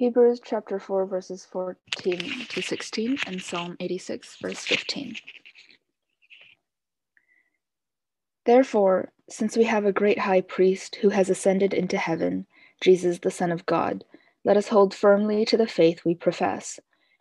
Hebrews 0.00 0.40
chapter 0.42 0.78
4, 0.78 1.04
verses 1.04 1.44
14 1.52 2.46
to 2.48 2.62
16, 2.62 3.18
and 3.26 3.42
Psalm 3.42 3.76
86, 3.80 4.38
verse 4.40 4.60
15. 4.60 5.16
Therefore, 8.46 9.12
since 9.28 9.58
we 9.58 9.64
have 9.64 9.84
a 9.84 9.92
great 9.92 10.20
high 10.20 10.40
priest 10.40 10.96
who 11.02 11.10
has 11.10 11.28
ascended 11.28 11.74
into 11.74 11.98
heaven, 11.98 12.46
Jesus 12.80 13.18
the 13.18 13.30
Son 13.30 13.52
of 13.52 13.66
God, 13.66 14.02
let 14.42 14.56
us 14.56 14.68
hold 14.68 14.94
firmly 14.94 15.44
to 15.44 15.58
the 15.58 15.66
faith 15.66 16.00
we 16.02 16.14
profess. 16.14 16.80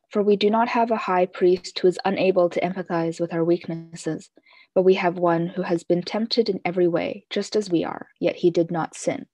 For 0.10 0.24
we 0.24 0.38
do 0.38 0.50
not 0.50 0.70
have 0.70 0.90
a 0.90 0.96
high 0.96 1.26
priest 1.26 1.78
who 1.80 1.90
is 1.90 2.00
unable 2.06 2.50
to 2.50 2.62
empathize 2.62 3.20
with 3.20 3.34
our 3.34 3.44
weaknesses, 3.44 4.30
but 4.74 4.84
we 4.84 4.94
have 4.94 5.18
one 5.18 5.48
who 5.48 5.64
has 5.64 5.84
been 5.84 6.02
tempted 6.02 6.48
in 6.48 6.62
every 6.64 6.88
way, 6.88 7.26
just 7.30 7.58
as 7.58 7.70
we 7.70 7.84
are, 7.84 8.08
yet 8.22 8.38
he 8.38 8.50
did 8.50 8.72
not 8.72 8.96
sin. 8.96 9.26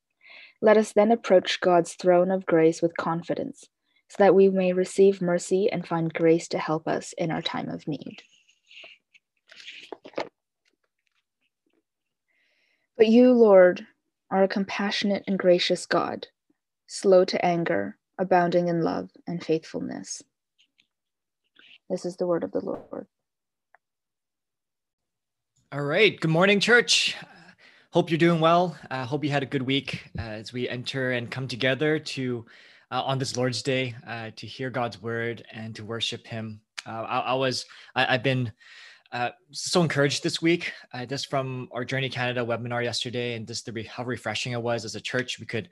Let 0.62 0.78
us 0.78 0.94
then 0.94 1.12
approach 1.12 1.62
God's 1.62 1.94
throne 1.94 2.32
of 2.32 2.46
grace 2.46 2.82
with 2.82 2.98
confidence, 2.98 3.66
so 4.10 4.16
that 4.20 4.36
we 4.36 4.50
may 4.50 4.74
receive 4.74 5.22
mercy 5.22 5.70
and 5.72 5.88
find 5.88 6.14
grace 6.14 6.48
to 6.50 6.58
help 6.58 6.88
us 6.88 7.14
in 7.18 7.32
our 7.32 7.42
time 7.42 7.70
of 7.70 7.88
need. 7.88 8.24
But 12.98 13.08
you, 13.08 13.34
Lord, 13.34 13.86
are 14.32 14.44
a 14.44 14.48
compassionate 14.48 15.24
and 15.28 15.38
gracious 15.38 15.86
God, 15.86 16.28
slow 16.88 17.26
to 17.26 17.46
anger, 17.46 17.98
abounding 18.18 18.70
in 18.70 18.82
love 18.82 19.10
and 19.28 19.44
faithfulness. 19.44 20.24
This 21.90 22.06
is 22.06 22.16
the 22.16 22.26
word 22.26 22.44
of 22.44 22.52
the 22.52 22.62
Lord. 22.62 23.08
All 25.72 25.84
right. 25.84 26.20
Good 26.20 26.32
morning, 26.32 26.60
church. 26.60 27.16
Hope 27.96 28.12
you're 28.12 28.18
doing 28.18 28.42
well. 28.42 28.78
I 28.92 29.00
uh, 29.00 29.06
hope 29.06 29.24
you 29.24 29.30
had 29.30 29.42
a 29.42 29.46
good 29.46 29.62
week 29.62 30.04
uh, 30.20 30.24
as 30.24 30.52
we 30.52 30.68
enter 30.68 31.14
and 31.14 31.32
come 31.32 31.48
together 31.48 31.98
to 31.98 32.46
uh, 32.92 33.02
on 33.02 33.18
this 33.18 33.38
Lord's 33.38 33.62
Day 33.62 33.96
uh, 34.06 34.32
to 34.36 34.46
hear 34.46 34.70
God's 34.70 35.02
word 35.02 35.46
and 35.54 35.74
to 35.78 35.86
worship 35.86 36.28
Him. 36.28 36.60
Uh, 36.86 37.04
I, 37.04 37.20
I, 37.20 37.34
was 37.36 37.66
I, 37.96 38.04
have 38.12 38.22
been 38.22 38.52
uh, 39.14 39.30
so 39.52 39.82
encouraged 39.82 40.24
this 40.24 40.42
week, 40.42 40.74
just 41.08 41.30
from 41.30 41.70
our 41.72 41.86
Journey 41.86 42.10
Canada 42.10 42.42
webinar 42.42 42.84
yesterday, 42.84 43.36
and 43.36 43.48
just 43.48 43.66
the 43.66 43.72
re- 43.72 43.86
how 43.86 44.04
refreshing 44.04 44.52
it 44.52 44.62
was 44.62 44.84
as 44.84 44.96
a 44.96 45.02
church. 45.02 45.40
We 45.40 45.46
could 45.46 45.70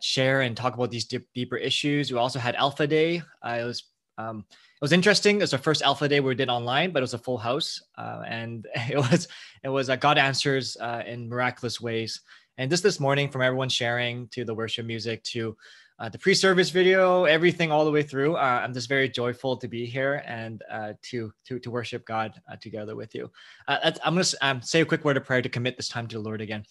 share 0.00 0.40
and 0.40 0.56
talk 0.56 0.72
about 0.72 0.90
these 0.90 1.04
deep, 1.04 1.28
deeper 1.34 1.58
issues. 1.58 2.10
We 2.10 2.16
also 2.16 2.38
had 2.38 2.54
Alpha 2.54 2.86
Day. 2.86 3.16
it 3.16 3.64
was 3.66 3.84
um, 4.18 4.44
it 4.50 4.82
was 4.82 4.92
interesting. 4.92 5.36
It 5.36 5.42
was 5.42 5.52
our 5.52 5.58
first 5.58 5.82
Alpha 5.82 6.08
Day 6.08 6.20
we 6.20 6.34
did 6.34 6.48
online, 6.48 6.90
but 6.90 7.00
it 7.00 7.02
was 7.02 7.14
a 7.14 7.18
full 7.18 7.38
house, 7.38 7.82
uh, 7.96 8.22
and 8.26 8.66
it 8.90 8.96
was 8.96 9.28
it 9.62 9.68
was 9.68 9.90
uh, 9.90 9.96
God 9.96 10.18
answers 10.18 10.76
uh, 10.80 11.02
in 11.06 11.28
miraculous 11.28 11.80
ways. 11.80 12.20
And 12.58 12.70
just 12.70 12.82
this 12.82 12.98
morning, 12.98 13.30
from 13.30 13.42
everyone 13.42 13.68
sharing 13.68 14.28
to 14.28 14.44
the 14.44 14.54
worship 14.54 14.86
music 14.86 15.22
to 15.24 15.54
uh, 15.98 16.08
the 16.08 16.18
pre-service 16.18 16.70
video, 16.70 17.24
everything 17.24 17.70
all 17.70 17.84
the 17.84 17.90
way 17.90 18.02
through, 18.02 18.36
uh, 18.36 18.60
I'm 18.62 18.72
just 18.72 18.88
very 18.88 19.08
joyful 19.08 19.56
to 19.58 19.68
be 19.68 19.84
here 19.86 20.22
and 20.26 20.62
uh, 20.70 20.92
to 21.10 21.32
to 21.46 21.58
to 21.58 21.70
worship 21.70 22.06
God 22.06 22.32
together 22.60 22.96
with 22.96 23.14
you. 23.14 23.30
I'm 23.68 24.22
to 24.22 24.36
um, 24.40 24.62
say 24.62 24.80
a 24.80 24.86
quick 24.86 25.04
word 25.04 25.18
of 25.18 25.24
prayer 25.24 25.42
to 25.42 25.48
commit 25.48 25.76
this 25.76 25.88
time 25.88 26.06
to 26.08 26.16
the 26.16 26.22
Lord 26.22 26.40
again. 26.40 26.64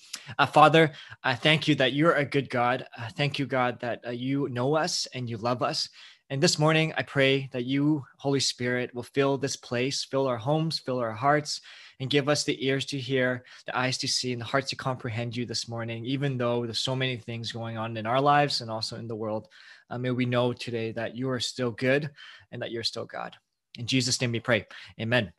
Father, 0.51 0.91
I 1.23 1.35
thank 1.35 1.67
you 1.67 1.75
that 1.75 1.93
you're 1.93 2.13
a 2.13 2.25
good 2.25 2.49
God. 2.49 2.87
thank 3.15 3.37
you, 3.37 3.45
God, 3.45 3.79
that 3.81 4.17
you 4.17 4.47
know 4.49 4.75
us 4.75 5.07
and 5.13 5.29
you 5.29 5.37
love 5.37 5.61
us. 5.61 5.89
And 6.31 6.41
this 6.41 6.57
morning, 6.57 6.91
I 6.97 7.03
pray 7.03 7.49
that 7.53 7.65
you, 7.65 8.03
Holy 8.17 8.39
Spirit, 8.39 8.93
will 8.95 9.03
fill 9.03 9.37
this 9.37 9.55
place, 9.55 10.03
fill 10.03 10.25
our 10.25 10.37
homes, 10.37 10.79
fill 10.79 10.97
our 10.97 11.11
hearts, 11.11 11.61
and 11.99 12.09
give 12.09 12.27
us 12.27 12.43
the 12.43 12.65
ears 12.65 12.83
to 12.87 12.97
hear, 12.97 13.43
the 13.67 13.77
eyes 13.77 13.99
to 13.99 14.07
see, 14.07 14.31
and 14.31 14.41
the 14.41 14.45
hearts 14.45 14.71
to 14.71 14.75
comprehend 14.75 15.37
you 15.37 15.45
this 15.45 15.69
morning, 15.69 16.03
even 16.03 16.35
though 16.35 16.65
there's 16.65 16.79
so 16.79 16.95
many 16.95 17.17
things 17.17 17.51
going 17.51 17.77
on 17.77 17.95
in 17.95 18.07
our 18.07 18.19
lives 18.19 18.61
and 18.61 18.71
also 18.71 18.95
in 18.97 19.07
the 19.07 19.15
world. 19.15 19.49
Uh, 19.91 19.99
may 19.99 20.09
we 20.09 20.25
know 20.25 20.51
today 20.51 20.91
that 20.93 21.15
you 21.15 21.29
are 21.29 21.39
still 21.39 21.69
good 21.69 22.09
and 22.51 22.59
that 22.59 22.71
you're 22.71 22.83
still 22.83 23.05
God. 23.05 23.35
In 23.77 23.85
Jesus' 23.85 24.19
name 24.19 24.31
we 24.31 24.39
pray. 24.39 24.65
Amen. 24.99 25.31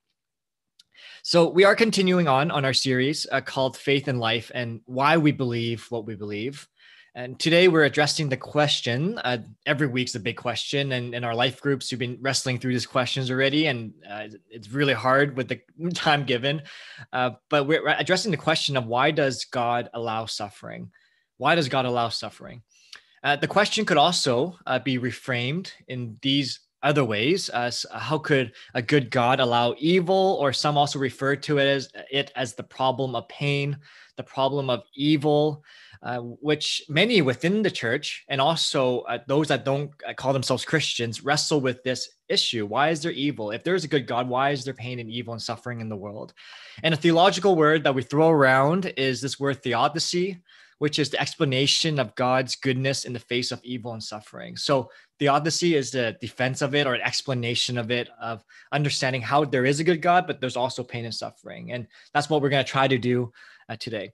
So, 1.24 1.48
we 1.48 1.64
are 1.64 1.74
continuing 1.74 2.28
on 2.28 2.52
on 2.52 2.64
our 2.64 2.72
series 2.72 3.26
uh, 3.32 3.40
called 3.40 3.76
Faith 3.76 4.06
and 4.06 4.20
Life 4.20 4.52
and 4.54 4.80
why 4.84 5.16
we 5.16 5.32
believe 5.32 5.84
what 5.90 6.06
we 6.06 6.14
believe. 6.14 6.68
And 7.16 7.40
today 7.40 7.66
we're 7.68 7.84
addressing 7.84 8.28
the 8.28 8.36
question. 8.36 9.16
Uh, 9.16 9.38
every 9.64 9.86
week's 9.86 10.14
a 10.16 10.20
big 10.20 10.36
question, 10.36 10.92
and 10.92 11.14
in 11.14 11.24
our 11.24 11.34
life 11.34 11.62
groups, 11.62 11.90
we've 11.90 11.98
been 11.98 12.18
wrestling 12.20 12.58
through 12.58 12.74
these 12.74 12.84
questions 12.84 13.30
already, 13.30 13.68
and 13.68 13.94
uh, 14.06 14.28
it's 14.50 14.70
really 14.70 14.92
hard 14.92 15.34
with 15.34 15.48
the 15.48 15.58
time 15.94 16.26
given. 16.26 16.60
Uh, 17.14 17.30
but 17.48 17.66
we're 17.66 17.88
addressing 17.88 18.30
the 18.30 18.36
question 18.36 18.76
of 18.76 18.86
why 18.86 19.12
does 19.12 19.46
God 19.46 19.88
allow 19.94 20.26
suffering? 20.26 20.90
Why 21.38 21.54
does 21.54 21.70
God 21.70 21.86
allow 21.86 22.10
suffering? 22.10 22.60
Uh, 23.24 23.34
the 23.34 23.48
question 23.48 23.86
could 23.86 23.96
also 23.96 24.58
uh, 24.66 24.78
be 24.78 24.98
reframed 24.98 25.72
in 25.88 26.18
these 26.20 26.60
other 26.82 27.04
ways 27.04 27.48
as 27.48 27.86
how 27.92 28.18
could 28.18 28.52
a 28.74 28.82
good 28.82 29.10
god 29.10 29.40
allow 29.40 29.74
evil 29.78 30.36
or 30.38 30.52
some 30.52 30.76
also 30.76 30.98
refer 30.98 31.34
to 31.34 31.58
it 31.58 31.66
as 31.66 31.88
it 32.12 32.30
as 32.36 32.54
the 32.54 32.62
problem 32.62 33.16
of 33.16 33.26
pain 33.28 33.76
the 34.16 34.22
problem 34.22 34.68
of 34.70 34.84
evil 34.94 35.64
uh, 36.02 36.18
which 36.18 36.82
many 36.88 37.22
within 37.22 37.62
the 37.62 37.70
church 37.70 38.24
and 38.28 38.40
also 38.40 39.00
uh, 39.00 39.18
those 39.26 39.48
that 39.48 39.64
don't 39.64 39.90
uh, 40.06 40.12
call 40.14 40.32
themselves 40.32 40.64
Christians 40.64 41.24
wrestle 41.24 41.60
with 41.60 41.82
this 41.82 42.08
issue. 42.28 42.66
Why 42.66 42.90
is 42.90 43.02
there 43.02 43.12
evil? 43.12 43.50
If 43.50 43.64
there's 43.64 43.84
a 43.84 43.88
good 43.88 44.06
God, 44.06 44.28
why 44.28 44.50
is 44.50 44.64
there 44.64 44.74
pain 44.74 44.98
and 44.98 45.10
evil 45.10 45.32
and 45.32 45.42
suffering 45.42 45.80
in 45.80 45.88
the 45.88 45.96
world? 45.96 46.32
And 46.82 46.92
a 46.92 46.96
theological 46.96 47.56
word 47.56 47.84
that 47.84 47.94
we 47.94 48.02
throw 48.02 48.30
around 48.30 48.92
is 48.96 49.20
this 49.20 49.40
word 49.40 49.62
theodicy, 49.62 50.42
which 50.78 50.98
is 50.98 51.08
the 51.08 51.20
explanation 51.20 51.98
of 51.98 52.14
God's 52.16 52.54
goodness 52.56 53.04
in 53.04 53.12
the 53.12 53.18
face 53.18 53.50
of 53.50 53.60
evil 53.64 53.92
and 53.92 54.02
suffering. 54.02 54.56
So 54.56 54.90
theodicy 55.18 55.74
is 55.74 55.90
the 55.90 56.16
defense 56.20 56.60
of 56.60 56.74
it 56.74 56.86
or 56.86 56.94
an 56.94 57.00
explanation 57.00 57.78
of 57.78 57.90
it, 57.90 58.08
of 58.20 58.44
understanding 58.72 59.22
how 59.22 59.44
there 59.44 59.64
is 59.64 59.80
a 59.80 59.84
good 59.84 60.02
God, 60.02 60.26
but 60.26 60.40
there's 60.40 60.56
also 60.56 60.84
pain 60.84 61.06
and 61.06 61.14
suffering. 61.14 61.72
And 61.72 61.86
that's 62.12 62.28
what 62.28 62.42
we're 62.42 62.50
going 62.50 62.64
to 62.64 62.70
try 62.70 62.86
to 62.88 62.98
do 62.98 63.32
uh, 63.68 63.76
today. 63.76 64.12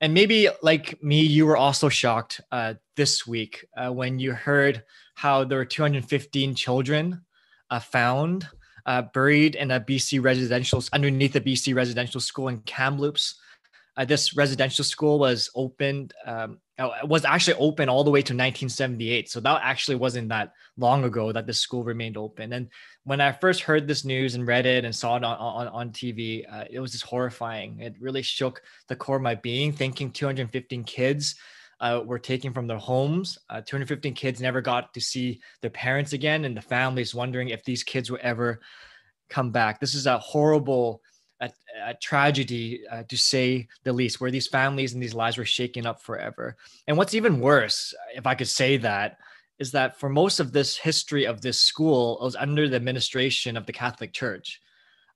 And 0.00 0.14
maybe 0.14 0.48
like 0.62 1.02
me, 1.02 1.20
you 1.20 1.44
were 1.44 1.58
also 1.58 1.88
shocked 1.90 2.40
uh, 2.50 2.74
this 2.96 3.26
week 3.26 3.66
uh, 3.76 3.92
when 3.92 4.18
you 4.18 4.32
heard 4.32 4.82
how 5.14 5.44
there 5.44 5.58
were 5.58 5.66
215 5.66 6.54
children 6.54 7.22
uh, 7.68 7.80
found 7.80 8.48
uh, 8.86 9.02
buried 9.02 9.56
in 9.56 9.70
a 9.72 9.80
BC 9.80 10.22
residential 10.22 10.82
underneath 10.94 11.36
a 11.36 11.40
BC 11.40 11.74
residential 11.74 12.20
school 12.20 12.48
in 12.48 12.58
Kamloops. 12.60 13.38
Uh, 13.96 14.06
this 14.06 14.34
residential 14.34 14.84
school 14.84 15.18
was 15.18 15.50
opened 15.54 16.14
um, 16.24 16.58
was 17.04 17.24
actually 17.24 17.58
open 17.58 17.88
all 17.88 18.04
the 18.04 18.10
way 18.10 18.20
to 18.20 18.32
1978. 18.32 19.30
So 19.30 19.40
that 19.40 19.60
actually 19.62 19.96
wasn't 19.96 20.28
that 20.30 20.52
long 20.76 21.04
ago 21.04 21.32
that 21.32 21.46
the 21.46 21.52
school 21.52 21.84
remained 21.84 22.16
open. 22.16 22.52
And 22.52 22.68
when 23.04 23.20
I 23.20 23.32
first 23.32 23.62
heard 23.62 23.86
this 23.86 24.04
news 24.04 24.34
and 24.34 24.46
read 24.46 24.66
it 24.66 24.84
and 24.84 24.94
saw 24.94 25.16
it 25.16 25.24
on, 25.24 25.36
on, 25.36 25.68
on 25.68 25.90
TV, 25.90 26.44
uh, 26.50 26.64
it 26.70 26.80
was 26.80 26.92
just 26.92 27.04
horrifying. 27.04 27.80
It 27.80 27.96
really 28.00 28.22
shook 28.22 28.62
the 28.88 28.96
core 28.96 29.16
of 29.16 29.22
my 29.22 29.34
being, 29.34 29.72
thinking 29.72 30.10
215 30.10 30.84
kids 30.84 31.34
uh, 31.80 32.02
were 32.04 32.18
taken 32.18 32.52
from 32.52 32.66
their 32.66 32.78
homes. 32.78 33.38
Uh, 33.48 33.60
215 33.60 34.14
kids 34.14 34.40
never 34.40 34.60
got 34.60 34.94
to 34.94 35.00
see 35.00 35.40
their 35.60 35.70
parents 35.70 36.12
again, 36.12 36.44
and 36.44 36.56
the 36.56 36.62
families 36.62 37.14
wondering 37.14 37.48
if 37.48 37.64
these 37.64 37.82
kids 37.82 38.10
would 38.10 38.20
ever 38.20 38.60
come 39.28 39.50
back. 39.50 39.80
This 39.80 39.94
is 39.94 40.06
a 40.06 40.18
horrible 40.18 41.02
a, 41.40 41.50
a 41.84 41.94
tragedy, 41.94 42.82
uh, 42.90 43.02
to 43.08 43.16
say 43.16 43.68
the 43.84 43.92
least, 43.92 44.20
where 44.20 44.30
these 44.30 44.46
families 44.46 44.92
and 44.92 45.02
these 45.02 45.14
lives 45.14 45.38
were 45.38 45.44
shaken 45.44 45.86
up 45.86 46.02
forever. 46.02 46.56
And 46.86 46.96
what's 46.96 47.14
even 47.14 47.40
worse, 47.40 47.94
if 48.14 48.26
I 48.26 48.34
could 48.34 48.48
say 48.48 48.76
that, 48.78 49.18
is 49.58 49.72
that 49.72 49.98
for 49.98 50.08
most 50.08 50.40
of 50.40 50.52
this 50.52 50.76
history 50.76 51.26
of 51.26 51.40
this 51.40 51.60
school, 51.60 52.18
it 52.20 52.24
was 52.24 52.36
under 52.36 52.68
the 52.68 52.76
administration 52.76 53.56
of 53.56 53.66
the 53.66 53.72
Catholic 53.72 54.12
Church. 54.12 54.60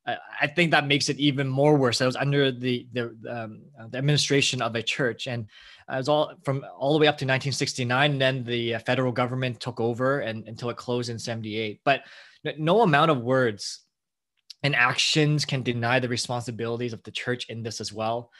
I 0.06 0.48
think 0.48 0.70
that 0.72 0.86
makes 0.86 1.08
it 1.08 1.18
even 1.18 1.48
more 1.48 1.76
worse. 1.76 2.02
It 2.02 2.06
was 2.06 2.16
under 2.16 2.52
the 2.52 2.86
the, 2.92 3.04
um, 3.26 3.62
the 3.88 3.96
administration 3.96 4.60
of 4.60 4.74
a 4.74 4.82
church, 4.82 5.26
and 5.26 5.46
it 5.90 5.96
was 5.96 6.10
all 6.10 6.34
from 6.42 6.62
all 6.76 6.92
the 6.92 6.98
way 6.98 7.06
up 7.06 7.16
to 7.18 7.24
1969. 7.24 8.12
And 8.12 8.20
then 8.20 8.44
the 8.44 8.76
federal 8.84 9.12
government 9.12 9.60
took 9.60 9.80
over, 9.80 10.20
and 10.20 10.46
until 10.46 10.68
it 10.68 10.76
closed 10.76 11.08
in 11.08 11.18
78. 11.18 11.80
But 11.84 12.02
no 12.58 12.82
amount 12.82 13.12
of 13.12 13.22
words 13.22 13.83
and 14.64 14.74
actions 14.74 15.44
can 15.44 15.62
deny 15.62 16.00
the 16.00 16.08
responsibilities 16.08 16.94
of 16.94 17.02
the 17.04 17.10
church 17.10 17.48
in 17.50 17.62
this 17.62 17.80
as 17.80 17.92
well. 17.92 18.32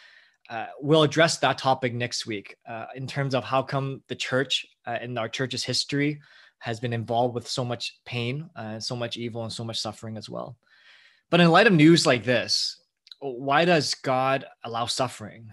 Uh, 0.49 0.67
we'll 0.81 1.03
address 1.03 1.39
that 1.39 1.59
topic 1.59 1.95
next 1.95 2.27
week 2.27 2.57
uh, 2.69 2.87
in 2.97 3.07
terms 3.07 3.35
of 3.35 3.45
how 3.45 3.63
come 3.63 4.03
the 4.09 4.17
church 4.17 4.67
uh, 4.87 4.99
in 5.01 5.17
our 5.17 5.29
church's 5.29 5.65
history 5.65 6.21
has 6.59 6.81
been 6.81 6.95
involved 6.95 7.35
with 7.35 7.47
so 7.47 7.63
much 7.63 8.01
pain, 8.07 8.49
uh, 8.57 8.81
so 8.81 8.97
much 8.97 9.19
evil, 9.19 9.43
and 9.43 9.53
so 9.53 9.63
much 9.63 9.79
suffering 9.79 10.17
as 10.17 10.29
well. 10.31 10.57
But 11.31 11.41
in 11.41 11.51
light 11.51 11.67
of 11.67 11.75
news 11.75 12.07
like 12.07 12.25
this, 12.25 12.81
why 13.21 13.67
does 13.67 13.95
God 13.95 14.47
allow 14.65 14.87
suffering? 14.87 15.53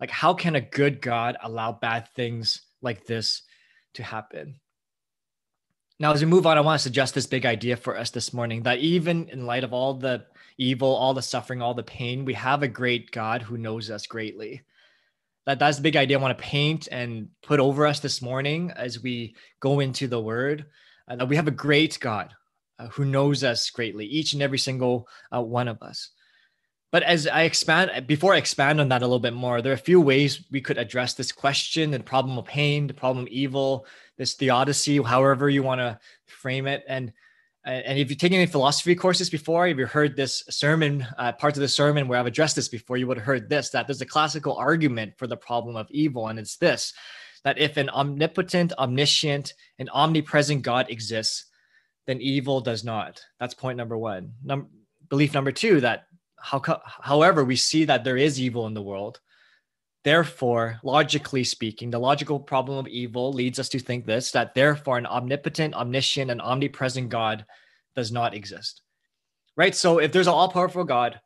Like, 0.00 0.10
how 0.10 0.34
can 0.34 0.56
a 0.56 0.60
good 0.60 1.00
God 1.00 1.36
allow 1.42 1.72
bad 1.72 2.08
things 2.14 2.62
like 2.82 3.06
this 3.06 3.42
to 3.94 4.02
happen? 4.02 4.56
Now, 6.00 6.12
as 6.12 6.20
we 6.20 6.30
move 6.30 6.46
on, 6.46 6.56
I 6.56 6.60
want 6.60 6.78
to 6.78 6.82
suggest 6.82 7.14
this 7.14 7.26
big 7.26 7.44
idea 7.44 7.76
for 7.76 7.98
us 7.98 8.10
this 8.10 8.32
morning 8.32 8.62
that 8.62 8.78
even 8.78 9.28
in 9.30 9.46
light 9.46 9.64
of 9.64 9.72
all 9.72 9.94
the 9.94 10.24
evil, 10.56 10.94
all 10.94 11.12
the 11.12 11.22
suffering, 11.22 11.60
all 11.60 11.74
the 11.74 11.82
pain, 11.82 12.24
we 12.24 12.34
have 12.34 12.62
a 12.62 12.68
great 12.68 13.10
God 13.10 13.42
who 13.42 13.58
knows 13.58 13.90
us 13.90 14.06
greatly. 14.06 14.62
that 15.44 15.58
that's 15.58 15.78
the 15.78 15.82
big 15.82 15.96
idea 15.96 16.18
I 16.18 16.22
want 16.22 16.36
to 16.36 16.44
paint 16.44 16.88
and 16.92 17.28
put 17.42 17.58
over 17.58 17.86
us 17.86 18.00
this 18.00 18.20
morning 18.20 18.70
as 18.76 19.02
we 19.02 19.34
go 19.60 19.80
into 19.80 20.06
the 20.06 20.20
Word. 20.20 20.66
Uh, 21.08 21.16
that 21.16 21.28
we 21.28 21.36
have 21.36 21.48
a 21.48 21.52
great 21.52 21.98
God 22.00 22.34
uh, 22.78 22.88
who 22.88 23.06
knows 23.06 23.42
us 23.42 23.70
greatly, 23.70 24.04
each 24.04 24.34
and 24.34 24.42
every 24.42 24.58
single 24.58 25.08
uh, 25.34 25.40
one 25.40 25.66
of 25.66 25.82
us. 25.82 26.10
But 26.90 27.02
as 27.02 27.26
I 27.26 27.42
expand, 27.42 28.06
before 28.06 28.34
I 28.34 28.38
expand 28.38 28.80
on 28.80 28.88
that 28.88 29.02
a 29.02 29.06
little 29.06 29.18
bit 29.18 29.34
more, 29.34 29.60
there 29.60 29.72
are 29.72 29.74
a 29.74 29.78
few 29.78 30.00
ways 30.00 30.44
we 30.50 30.62
could 30.62 30.78
address 30.78 31.14
this 31.14 31.32
question 31.32 31.90
the 31.90 32.00
problem 32.00 32.38
of 32.38 32.46
pain, 32.46 32.86
the 32.86 32.94
problem 32.94 33.26
of 33.26 33.32
evil, 33.32 33.86
this 34.16 34.34
theodicy, 34.34 35.02
however 35.02 35.50
you 35.50 35.62
want 35.62 35.80
to 35.80 35.98
frame 36.26 36.66
it. 36.66 36.84
And 36.88 37.12
and 37.64 37.98
if 37.98 38.08
you've 38.08 38.18
taken 38.18 38.38
any 38.38 38.46
philosophy 38.46 38.94
courses 38.94 39.28
before, 39.28 39.66
if 39.66 39.76
you've 39.76 39.90
heard 39.90 40.16
this 40.16 40.42
sermon, 40.48 41.06
uh, 41.18 41.32
parts 41.32 41.58
of 41.58 41.60
the 41.60 41.68
sermon 41.68 42.08
where 42.08 42.18
I've 42.18 42.24
addressed 42.24 42.56
this 42.56 42.68
before, 42.68 42.96
you 42.96 43.06
would 43.06 43.18
have 43.18 43.26
heard 43.26 43.50
this 43.50 43.70
that 43.70 43.86
there's 43.86 44.00
a 44.00 44.06
classical 44.06 44.56
argument 44.56 45.18
for 45.18 45.26
the 45.26 45.36
problem 45.36 45.76
of 45.76 45.90
evil. 45.90 46.28
And 46.28 46.38
it's 46.38 46.56
this 46.56 46.94
that 47.44 47.58
if 47.58 47.76
an 47.76 47.90
omnipotent, 47.90 48.72
omniscient, 48.78 49.52
and 49.78 49.90
omnipresent 49.92 50.62
God 50.62 50.88
exists, 50.88 51.44
then 52.06 52.20
evil 52.20 52.60
does 52.60 52.84
not. 52.84 53.20
That's 53.38 53.54
point 53.54 53.76
number 53.76 53.98
one. 53.98 54.32
Num- 54.42 54.70
belief 55.08 55.34
number 55.34 55.52
two 55.52 55.80
that 55.80 56.06
how, 56.40 56.62
however, 57.00 57.44
we 57.44 57.56
see 57.56 57.84
that 57.84 58.04
there 58.04 58.16
is 58.16 58.40
evil 58.40 58.66
in 58.66 58.74
the 58.74 58.82
world. 58.82 59.20
Therefore, 60.04 60.78
logically 60.82 61.44
speaking, 61.44 61.90
the 61.90 61.98
logical 61.98 62.38
problem 62.38 62.78
of 62.78 62.88
evil 62.88 63.32
leads 63.32 63.58
us 63.58 63.68
to 63.70 63.78
think 63.78 64.06
this 64.06 64.30
that 64.30 64.54
therefore 64.54 64.98
an 64.98 65.06
omnipotent, 65.06 65.74
omniscient, 65.74 66.30
and 66.30 66.40
omnipresent 66.40 67.08
God 67.08 67.44
does 67.96 68.12
not 68.12 68.34
exist. 68.34 68.82
Right? 69.56 69.74
So 69.74 69.98
if 69.98 70.12
there's 70.12 70.28
an 70.28 70.34
all 70.34 70.50
powerful 70.50 70.84
God, 70.84 71.20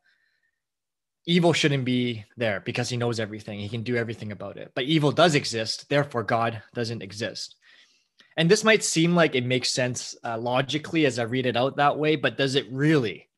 evil 1.25 1.53
shouldn't 1.53 1.85
be 1.85 2.25
there 2.35 2.61
because 2.61 2.89
he 2.89 2.97
knows 2.97 3.19
everything. 3.19 3.59
He 3.59 3.69
can 3.69 3.83
do 3.83 3.95
everything 3.95 4.31
about 4.31 4.57
it. 4.57 4.71
But 4.75 4.85
evil 4.85 5.11
does 5.11 5.35
exist. 5.35 5.87
Therefore, 5.87 6.23
God 6.23 6.61
doesn't 6.73 7.03
exist. 7.03 7.55
And 8.35 8.49
this 8.49 8.63
might 8.63 8.83
seem 8.83 9.15
like 9.15 9.35
it 9.35 9.45
makes 9.45 9.69
sense 9.69 10.15
uh, 10.23 10.37
logically 10.37 11.05
as 11.05 11.19
I 11.19 11.23
read 11.23 11.45
it 11.45 11.55
out 11.55 11.77
that 11.77 11.97
way, 11.97 12.15
but 12.15 12.37
does 12.37 12.55
it 12.55 12.65
really? 12.71 13.29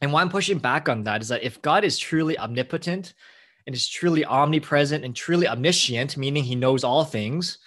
And 0.00 0.12
why 0.12 0.22
I'm 0.22 0.30
pushing 0.30 0.58
back 0.58 0.88
on 0.88 1.04
that 1.04 1.20
is 1.20 1.28
that 1.28 1.42
if 1.42 1.60
God 1.62 1.84
is 1.84 1.98
truly 1.98 2.38
omnipotent 2.38 3.14
and 3.66 3.74
is 3.74 3.88
truly 3.88 4.24
omnipresent 4.24 5.04
and 5.04 5.14
truly 5.14 5.46
omniscient, 5.46 6.16
meaning 6.16 6.44
he 6.44 6.54
knows 6.54 6.84
all 6.84 7.04
things 7.04 7.58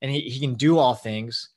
and 0.00 0.10
he, 0.10 0.20
he 0.20 0.40
can 0.40 0.54
do 0.54 0.78
all 0.78 0.94
things, 0.94 1.50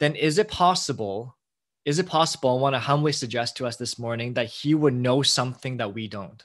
then 0.00 0.14
is 0.14 0.38
it 0.38 0.48
possible? 0.48 1.36
Is 1.84 1.98
it 1.98 2.06
possible? 2.06 2.56
I 2.56 2.60
want 2.60 2.74
to 2.74 2.80
humbly 2.80 3.12
suggest 3.12 3.56
to 3.56 3.66
us 3.66 3.76
this 3.76 3.98
morning 3.98 4.34
that 4.34 4.46
he 4.46 4.74
would 4.74 4.94
know 4.94 5.22
something 5.22 5.76
that 5.78 5.92
we 5.92 6.08
don't. 6.08 6.42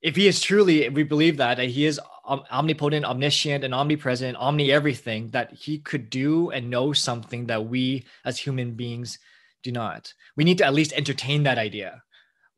If 0.00 0.16
he 0.16 0.28
is 0.28 0.40
truly, 0.40 0.84
if 0.84 0.94
we 0.94 1.02
believe 1.02 1.38
that, 1.38 1.56
that 1.56 1.68
he 1.68 1.84
is 1.84 2.00
omnipotent, 2.24 3.04
omniscient, 3.04 3.64
and 3.64 3.74
omnipresent, 3.74 4.36
omni 4.36 4.70
everything, 4.70 5.28
that 5.30 5.52
he 5.52 5.78
could 5.78 6.08
do 6.08 6.50
and 6.50 6.70
know 6.70 6.92
something 6.92 7.46
that 7.46 7.66
we 7.66 8.06
as 8.24 8.38
human 8.38 8.74
beings 8.74 9.18
do 9.62 9.72
not. 9.72 10.12
We 10.36 10.44
need 10.44 10.58
to 10.58 10.66
at 10.66 10.74
least 10.74 10.92
entertain 10.92 11.42
that 11.44 11.58
idea. 11.58 12.02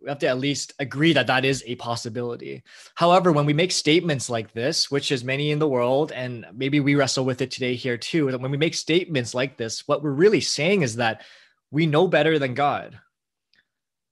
We 0.01 0.09
have 0.09 0.19
to 0.21 0.29
at 0.29 0.39
least 0.39 0.73
agree 0.79 1.13
that 1.13 1.27
that 1.27 1.45
is 1.45 1.63
a 1.67 1.75
possibility. 1.75 2.63
However, 2.95 3.33
when 3.33 3.45
we 3.45 3.53
make 3.53 3.71
statements 3.71 4.31
like 4.31 4.53
this, 4.53 4.91
which 4.91 5.13
is 5.13 5.23
many 5.23 5.51
in 5.51 5.59
the 5.59 5.69
world, 5.69 6.11
and 6.13 6.47
maybe 6.55 6.81
we 6.81 6.95
wrestle 6.95 7.27
with 7.27 7.43
it 7.43 7.51
today 7.51 7.75
here 7.75 7.99
too, 7.99 8.31
that 8.31 8.41
when 8.41 8.51
we 8.51 8.57
make 8.57 8.75
statements 8.75 9.35
like 9.35 9.59
this, 9.59 9.87
what 9.87 10.03
we're 10.03 10.11
really 10.11 10.41
saying 10.41 10.83
is 10.83 10.97
that 10.97 11.23
we 11.71 11.87
know 11.87 12.09
better 12.09 12.39
than 12.39 12.55
God. 12.55 12.99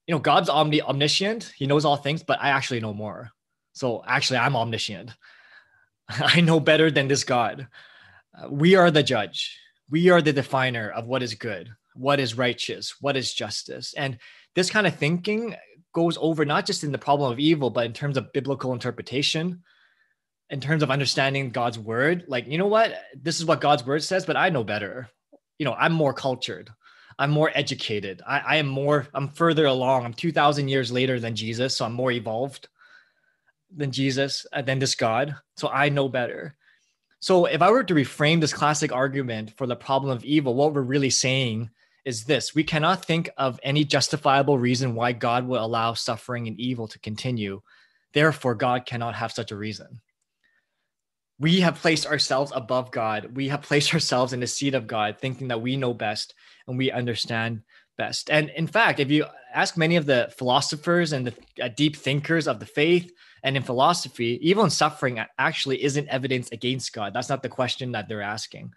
You 0.07 0.15
know, 0.15 0.19
God's 0.19 0.51
omni- 0.51 0.83
omniscient, 0.83 1.53
he 1.57 1.67
knows 1.67 1.87
all 1.87 1.97
things, 1.97 2.23
but 2.23 2.41
I 2.41 2.51
actually 2.51 2.81
know 2.81 2.95
more. 2.95 3.31
So 3.73 4.03
actually, 4.07 4.41
I'm 4.41 4.57
omniscient. 4.57 5.11
I 6.09 6.43
know 6.43 6.61
better 6.61 6.91
than 6.91 7.09
this 7.09 7.25
God. 7.25 7.69
Uh, 8.37 8.49
we 8.51 8.75
are 8.75 8.91
the 8.91 9.03
judge. 9.03 9.59
We 9.91 10.11
are 10.11 10.21
the 10.21 10.35
definer 10.35 10.91
of 10.91 11.07
what 11.07 11.23
is 11.23 11.35
good 11.35 11.71
what 11.99 12.21
is 12.21 12.39
righteous, 12.39 12.95
what 13.01 13.17
is 13.17 13.35
justice. 13.35 13.93
And 13.95 14.19
this 14.55 14.71
kind 14.71 14.87
of 14.87 14.95
thinking 14.95 15.57
goes 15.93 16.17
over 16.21 16.45
not 16.45 16.65
just 16.65 16.85
in 16.85 16.93
the 16.93 16.99
problem 16.99 17.33
of 17.33 17.41
evil, 17.41 17.71
but 17.71 17.87
in 17.87 17.93
terms 17.93 18.17
of 18.17 18.33
biblical 18.33 18.73
interpretation, 18.73 19.63
in 20.51 20.61
terms 20.61 20.83
of 20.83 20.91
understanding 20.91 21.51
God's 21.51 21.79
word. 21.79 22.25
Like, 22.29 22.47
you 22.47 22.57
know 22.57 22.67
what? 22.67 22.95
This 23.21 23.39
is 23.39 23.45
what 23.45 23.61
God's 23.61 23.85
word 23.85 24.03
says, 24.03 24.25
but 24.25 24.37
I 24.37 24.49
know 24.49 24.65
better. 24.65 25.09
You 25.59 25.65
know, 25.65 25.75
I'm 25.75 25.93
more 25.93 26.15
cultured. 26.15 26.71
I'm 27.19 27.31
more 27.31 27.51
educated. 27.53 28.23
I, 28.25 28.39
I 28.39 28.57
am 28.57 28.69
more, 28.69 29.09
I'm 29.13 29.29
further 29.29 29.67
along. 29.67 30.05
I'm 30.05 30.15
2,000 30.15 30.69
years 30.69 30.93
later 30.93 31.19
than 31.19 31.35
Jesus. 31.35 31.77
So 31.77 31.85
I'm 31.85 31.93
more 31.93 32.13
evolved 32.13 32.69
than 33.75 33.91
Jesus, 33.91 34.47
uh, 34.53 34.63
than 34.63 34.79
this 34.79 34.95
God. 34.95 35.35
So 35.57 35.69
I 35.69 35.89
know 35.89 36.09
better. 36.09 36.55
So 37.21 37.47
if 37.47 37.61
I 37.61 37.71
were 37.71 37.83
to 37.83 37.95
reframe 37.95 38.41
this 38.41 38.53
classic 38.53 38.93
argument 38.93 39.53
for 39.57 39.67
the 39.67 39.75
problem 39.75 40.17
of 40.17 40.25
evil, 40.25 40.55
what 40.55 40.73
we're 40.73 40.83
really 40.83 41.11
saying 41.11 41.71
is 42.09 42.25
this 42.25 42.55
we 42.55 42.65
cannot 42.65 43.05
think 43.05 43.29
of 43.37 43.61
any 43.63 43.85
justifiable 43.85 44.59
reason 44.59 44.95
why 44.95 45.13
God 45.13 45.47
will 45.47 45.63
allow 45.63 45.93
suffering 45.93 46.49
and 46.49 46.59
evil 46.59 46.89
to 46.89 46.99
continue. 46.99 47.61
Therefore, 48.15 48.55
God 48.55 48.87
cannot 48.87 49.15
have 49.15 49.31
such 49.31 49.53
a 49.53 49.57
reason. 49.57 50.01
We 51.39 51.61
have 51.61 51.77
placed 51.77 52.07
ourselves 52.07 52.51
above 52.55 52.91
God. 52.93 53.37
We 53.37 53.49
have 53.49 53.61
placed 53.61 53.93
ourselves 53.95 54.33
in 54.33 54.41
the 54.41 54.47
seat 54.47 54.75
of 54.75 54.87
God, 54.87 55.19
thinking 55.21 55.49
that 55.49 55.61
we 55.61 55.77
know 55.77 55.93
best 55.93 56.33
and 56.67 56.79
we 56.79 56.91
understand 56.91 57.61
best. 57.99 58.31
And 58.31 58.49
in 58.57 58.67
fact, 58.67 59.01
if 59.01 59.11
you 59.11 59.27
ask 59.53 59.77
many 59.77 59.97
of 59.97 60.07
the 60.07 60.33
philosophers 60.39 61.13
and 61.13 61.27
the 61.27 61.35
uh, 61.63 61.69
deep 61.69 61.95
thinkers 61.95 62.49
of 62.49 62.59
the 62.59 62.67
faith 62.67 63.13
and 63.43 63.55
in 63.55 63.63
philosophy, 63.63 64.39
evil 64.41 64.65
and 64.65 64.73
suffering 64.73 65.23
actually 65.39 65.85
isn't 65.85 66.09
evidence 66.09 66.51
against 66.53 66.95
God. 66.95 67.13
That's 67.13 67.29
not 67.29 67.43
the 67.43 67.51
question 67.51 67.93
that 67.93 68.09
they're 68.09 68.23
asking. 68.23 68.73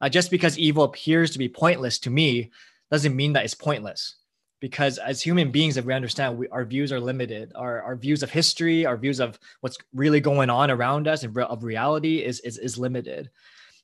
Uh, 0.00 0.08
just 0.08 0.30
because 0.30 0.56
evil 0.56 0.84
appears 0.84 1.32
to 1.32 1.38
be 1.38 1.48
pointless 1.48 1.98
to 2.00 2.10
me 2.10 2.52
doesn't 2.90 3.16
mean 3.16 3.32
that 3.32 3.44
it's 3.44 3.54
pointless. 3.54 4.16
Because 4.58 4.98
as 4.98 5.20
human 5.20 5.50
beings 5.50 5.76
if 5.76 5.84
we 5.84 5.92
understand 5.92 6.38
we, 6.38 6.48
our 6.48 6.64
views 6.64 6.90
are 6.90 7.00
limited. 7.00 7.52
Our, 7.54 7.82
our 7.82 7.96
views 7.96 8.22
of 8.22 8.30
history 8.30 8.86
our 8.86 8.96
views 8.96 9.20
of 9.20 9.38
what's 9.60 9.76
really 9.94 10.20
going 10.20 10.48
on 10.48 10.70
around 10.70 11.08
us 11.08 11.22
and 11.22 11.36
of 11.36 11.62
reality 11.62 12.24
is, 12.24 12.40
is 12.40 12.56
is 12.58 12.78
limited. 12.78 13.30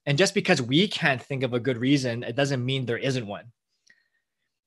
And 0.06 0.18
just 0.18 0.34
because 0.34 0.62
we 0.62 0.88
can't 0.88 1.22
think 1.22 1.42
of 1.42 1.52
a 1.52 1.60
good 1.60 1.76
reason 1.76 2.22
it 2.22 2.36
doesn't 2.36 2.64
mean 2.64 2.86
there 2.86 2.96
isn't 2.96 3.26
one. 3.26 3.52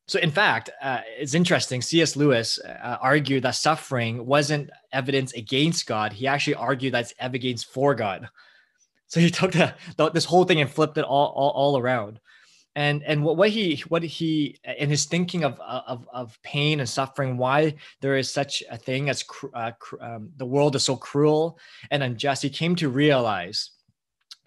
So 0.07 0.19
in 0.19 0.29
fact 0.29 0.69
uh, 0.81 1.01
it's 1.17 1.33
interesting. 1.33 1.81
Cs 1.81 2.15
lewis 2.15 2.59
uh, 2.59 2.97
argued 3.01 3.43
that 3.43 3.55
suffering 3.55 4.27
wasn't 4.27 4.69
evidence 4.93 5.33
against 5.33 5.87
god. 5.87 6.13
He 6.13 6.27
actually 6.27 6.55
argued 6.55 6.93
that 6.93 7.01
it's 7.01 7.13
evidence 7.17 7.63
for 7.63 7.95
god. 7.95 8.29
So 9.07 9.19
he 9.19 9.31
took 9.31 9.53
the, 9.53 9.73
the, 9.97 10.11
this 10.11 10.25
whole 10.25 10.45
thing 10.45 10.61
and 10.61 10.69
flipped 10.69 10.97
it 10.99 11.05
all, 11.05 11.33
all, 11.35 11.49
all 11.49 11.77
around 11.79 12.19
and 12.75 13.03
and 13.03 13.23
what, 13.23 13.37
what 13.37 13.49
he 13.49 13.77
what 13.87 14.03
he 14.03 14.59
in 14.77 14.89
his 14.89 15.05
thinking 15.05 15.43
of 15.43 15.59
of 15.59 16.07
of 16.11 16.41
pain 16.43 16.79
and 16.79 16.89
suffering 16.89 17.37
why 17.37 17.75
there 18.01 18.17
is 18.17 18.29
such 18.29 18.63
a 18.69 18.77
thing 18.77 19.09
as 19.09 19.23
uh, 19.53 19.71
um, 20.01 20.29
the 20.37 20.45
world 20.45 20.75
is 20.75 20.83
so 20.83 20.95
cruel 20.95 21.57
and 21.89 22.03
unjust 22.03 22.43
he 22.43 22.49
came 22.49 22.75
to 22.75 22.89
realize 22.89 23.71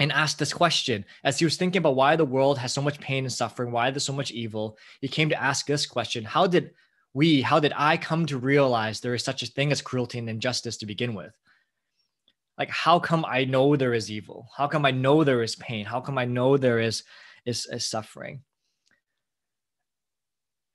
and 0.01 0.13
asked 0.13 0.39
this 0.39 0.53
question. 0.53 1.05
As 1.25 1.39
he 1.39 1.45
was 1.45 1.57
thinking 1.57 1.81
about 1.81 1.97
why 1.97 2.15
the 2.15 2.25
world 2.25 2.59
has 2.59 2.73
so 2.73 2.83
much 2.83 3.01
pain 3.01 3.25
and 3.25 3.33
suffering 3.33 3.73
why 3.73 3.91
there's 3.91 4.05
so 4.05 4.13
much 4.13 4.31
evil 4.31 4.79
he 5.01 5.09
came 5.09 5.31
to 5.31 5.43
ask 5.43 5.67
this 5.67 5.87
question. 5.87 6.25
How 6.25 6.47
did 6.47 6.73
we 7.15 7.41
how 7.41 7.59
did 7.59 7.73
i 7.75 7.97
come 7.97 8.27
to 8.27 8.37
realize 8.37 9.01
there 9.01 9.15
is 9.15 9.25
such 9.25 9.43
a 9.43 9.47
thing 9.47 9.73
as 9.73 9.81
cruelty 9.81 10.19
and 10.19 10.29
injustice 10.29 10.77
to 10.79 10.87
begin 10.87 11.15
with? 11.15 11.33
Like 12.59 12.69
how 12.69 12.99
come 12.99 13.25
i 13.27 13.45
know 13.45 13.75
there 13.75 13.95
is 13.95 14.11
evil? 14.11 14.49
How 14.55 14.67
come 14.67 14.85
i 14.85 14.91
know 14.91 15.25
there 15.25 15.43
is 15.43 15.57
pain? 15.57 15.87
How 15.87 16.01
come 16.03 16.19
i 16.19 16.27
know 16.27 16.59
there 16.59 16.79
is 16.79 17.05
is, 17.49 17.67
is 17.67 17.87
suffering. 17.87 18.43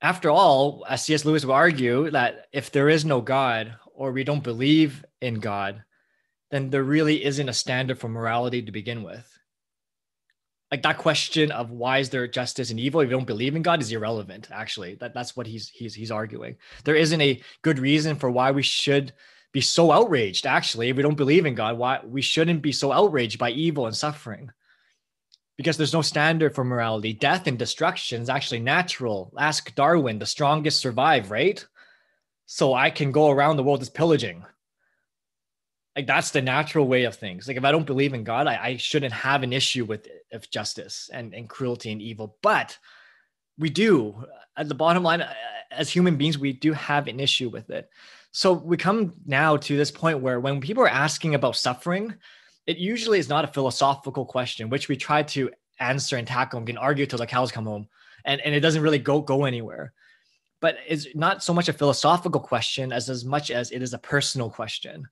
After 0.02 0.30
all, 0.30 0.86
as 0.90 1.04
C.S. 1.04 1.24
Lewis 1.24 1.46
would 1.46 1.54
argue 1.54 2.12
that 2.12 2.48
if 2.52 2.72
there 2.72 2.90
is 2.90 3.06
no 3.06 3.22
God 3.22 3.76
or 3.94 4.12
we 4.12 4.26
don't 4.26 4.44
believe 4.44 5.06
in 5.22 5.36
God, 5.36 5.84
then 6.52 6.70
there 6.70 6.84
really 6.84 7.24
isn't 7.24 7.48
a 7.48 7.54
standard 7.54 8.00
for 8.00 8.10
morality 8.10 8.62
to 8.62 8.72
begin 8.72 9.04
with. 9.04 9.30
Like 10.72 10.82
that 10.82 10.98
question 10.98 11.52
of 11.52 11.70
why 11.70 12.00
is 12.00 12.10
there 12.10 12.28
justice 12.28 12.72
and 12.72 12.80
evil 12.80 13.00
if 13.00 13.08
you 13.08 13.16
don't 13.16 13.28
believe 13.28 13.56
in 13.56 13.62
God 13.62 13.80
is 13.80 13.92
irrelevant. 13.92 14.50
Actually, 14.52 14.96
that, 14.96 15.14
that's 15.14 15.38
what 15.38 15.46
he's 15.46 15.70
he's 15.70 15.94
he's 15.94 16.10
arguing. 16.10 16.58
There 16.84 16.96
isn't 16.96 17.22
a 17.22 17.42
good 17.62 17.78
reason 17.78 18.16
for 18.16 18.32
why 18.32 18.50
we 18.50 18.64
should 18.64 19.14
be 19.52 19.62
so 19.62 19.92
outraged. 19.92 20.48
Actually, 20.48 20.90
if 20.90 20.98
we 20.98 21.04
don't 21.04 21.14
believe 21.14 21.46
in 21.46 21.54
God, 21.54 21.78
why 21.78 22.00
we 22.04 22.24
shouldn't 22.24 22.64
be 22.64 22.72
so 22.72 22.92
outraged 22.92 23.38
by 23.38 23.52
evil 23.52 23.86
and 23.86 23.96
suffering 23.96 24.52
because 25.58 25.78
there's 25.78 25.94
no 25.94 26.02
standard 26.02 26.56
for 26.56 26.64
morality. 26.64 27.14
Death 27.14 27.48
and 27.48 27.60
destruction 27.60 28.22
is 28.22 28.30
actually 28.30 28.60
natural. 28.60 29.34
Ask 29.38 29.74
Darwin, 29.76 30.20
the 30.20 30.26
strongest 30.26 30.80
survive, 30.80 31.32
right? 31.32 31.66
So 32.46 32.74
I 32.74 32.90
can 32.90 33.12
go 33.12 33.30
around 33.30 33.58
the 33.58 33.64
world 33.64 33.82
as 33.82 33.90
pillaging. 33.90 34.44
Like 35.96 36.08
that's 36.08 36.32
the 36.32 36.42
natural 36.42 36.88
way 36.88 37.04
of 37.04 37.16
things. 37.16 37.48
Like 37.48 37.58
if 37.58 37.64
I 37.64 37.72
don't 37.72 37.86
believe 37.86 38.14
in 38.14 38.24
God, 38.24 38.48
I, 38.48 38.60
I 38.64 38.78
shouldn't 38.78 39.14
have 39.14 39.44
an 39.44 39.54
issue 39.54 39.86
with 39.86 40.08
of 40.32 40.50
justice 40.50 41.10
and, 41.14 41.34
and 41.36 41.48
cruelty 41.48 41.92
and 41.92 42.02
evil. 42.02 42.38
But 42.42 42.78
we 43.60 43.70
do. 43.70 44.26
At 44.58 44.68
the 44.68 44.76
bottom 44.76 45.04
line, 45.04 45.22
uh, 45.22 45.34
as 45.72 45.90
human 45.90 46.18
beings, 46.18 46.38
we 46.38 46.54
do 46.54 46.74
have 46.74 47.08
an 47.08 47.20
issue 47.20 47.50
with 47.50 47.70
it. 47.70 47.90
So 48.32 48.54
we 48.54 48.78
come 48.78 49.14
now 49.26 49.58
to 49.58 49.78
this 49.78 49.92
point 49.92 50.20
where 50.20 50.40
when 50.40 50.62
people 50.62 50.84
are 50.84 50.90
asking 50.90 51.36
about 51.36 51.56
suffering, 51.56 52.16
it 52.66 52.78
usually 52.78 53.20
is 53.20 53.30
not 53.30 53.44
a 53.44 53.48
philosophical 53.48 54.26
question, 54.26 54.70
which 54.70 54.88
we 54.88 54.96
try 54.96 55.24
to 55.24 55.52
answer 55.80 56.18
and 56.18 56.28
tackle 56.28 56.58
and 56.58 56.68
can 56.68 56.78
argue 56.78 57.06
till 57.06 57.20
the 57.20 57.28
cows 57.28 57.52
come 57.52 57.66
home. 57.66 57.88
And, 58.26 58.40
and 58.42 58.56
it 58.56 58.62
doesn't 58.62 58.82
really 58.82 59.00
go 59.00 59.22
go 59.22 59.46
anywhere. 59.46 59.94
But 60.62 60.78
it's 60.88 61.08
not 61.14 61.44
so 61.44 61.54
much 61.54 61.68
a 61.68 61.74
philosophical 61.74 62.40
question 62.40 62.94
as 62.94 63.10
as 63.10 63.26
much 63.26 63.52
as 63.52 63.72
it 63.72 63.82
is 63.82 63.94
a 63.94 63.98
personal 63.98 64.50
question 64.50 65.08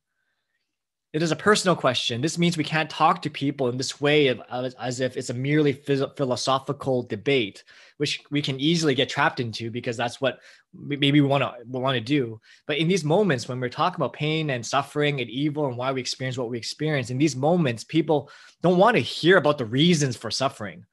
it 1.13 1.21
is 1.21 1.31
a 1.31 1.35
personal 1.35 1.75
question. 1.75 2.21
This 2.21 2.37
means 2.37 2.55
we 2.55 2.63
can't 2.63 2.89
talk 2.89 3.21
to 3.21 3.29
people 3.29 3.67
in 3.67 3.77
this 3.77 3.99
way 3.99 4.27
of, 4.27 4.41
as 4.49 5.01
if 5.01 5.17
it's 5.17 5.29
a 5.29 5.33
merely 5.33 5.73
philosophical 5.73 7.03
debate, 7.03 7.65
which 7.97 8.21
we 8.31 8.41
can 8.41 8.57
easily 8.61 8.95
get 8.95 9.09
trapped 9.09 9.41
into 9.41 9.69
because 9.69 9.97
that's 9.97 10.21
what 10.21 10.39
maybe 10.73 11.19
we 11.19 11.27
want 11.27 11.43
to 11.43 11.53
want 11.67 11.95
to 11.95 12.01
do. 12.01 12.39
But 12.65 12.77
in 12.77 12.87
these 12.87 13.03
moments 13.03 13.49
when 13.49 13.59
we're 13.59 13.67
talking 13.67 13.97
about 13.97 14.13
pain 14.13 14.51
and 14.51 14.65
suffering 14.65 15.19
and 15.19 15.29
evil 15.29 15.67
and 15.67 15.75
why 15.75 15.91
we 15.91 15.99
experience 15.99 16.37
what 16.37 16.49
we 16.49 16.57
experience, 16.57 17.09
in 17.09 17.17
these 17.17 17.35
moments, 17.35 17.83
people 17.83 18.31
don't 18.61 18.77
want 18.77 18.95
to 18.95 19.01
hear 19.01 19.35
about 19.35 19.57
the 19.57 19.65
reasons 19.65 20.15
for 20.15 20.31
suffering, 20.31 20.85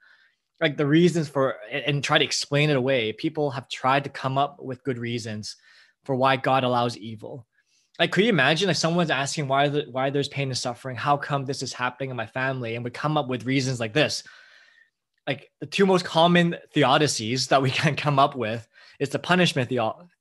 like 0.60 0.76
the 0.76 0.86
reasons 0.86 1.28
for 1.28 1.58
and 1.70 2.02
try 2.02 2.18
to 2.18 2.24
explain 2.24 2.70
it 2.70 2.76
away. 2.76 3.12
People 3.12 3.52
have 3.52 3.68
tried 3.68 4.02
to 4.02 4.10
come 4.10 4.36
up 4.36 4.60
with 4.60 4.82
good 4.82 4.98
reasons 4.98 5.54
for 6.04 6.16
why 6.16 6.34
God 6.34 6.64
allows 6.64 6.96
evil 6.96 7.46
like 7.98 8.12
could 8.12 8.24
you 8.24 8.30
imagine 8.30 8.70
if 8.70 8.76
someone's 8.76 9.10
asking 9.10 9.48
why 9.48 9.68
the, 9.68 9.86
why 9.90 10.10
there's 10.10 10.28
pain 10.28 10.48
and 10.48 10.58
suffering? 10.58 10.96
How 10.96 11.16
come 11.16 11.44
this 11.44 11.62
is 11.62 11.72
happening 11.72 12.10
in 12.10 12.16
my 12.16 12.26
family? 12.26 12.76
And 12.76 12.84
we 12.84 12.90
come 12.90 13.16
up 13.16 13.28
with 13.28 13.44
reasons 13.44 13.80
like 13.80 13.92
this. 13.92 14.22
Like 15.26 15.50
the 15.60 15.66
two 15.66 15.84
most 15.84 16.04
common 16.04 16.56
theodicies 16.74 17.48
that 17.48 17.60
we 17.60 17.70
can 17.82 17.96
come 17.96 18.18
up 18.18 18.36
with 18.36 18.66
is 19.00 19.10
the 19.10 19.18
punishment 19.18 19.72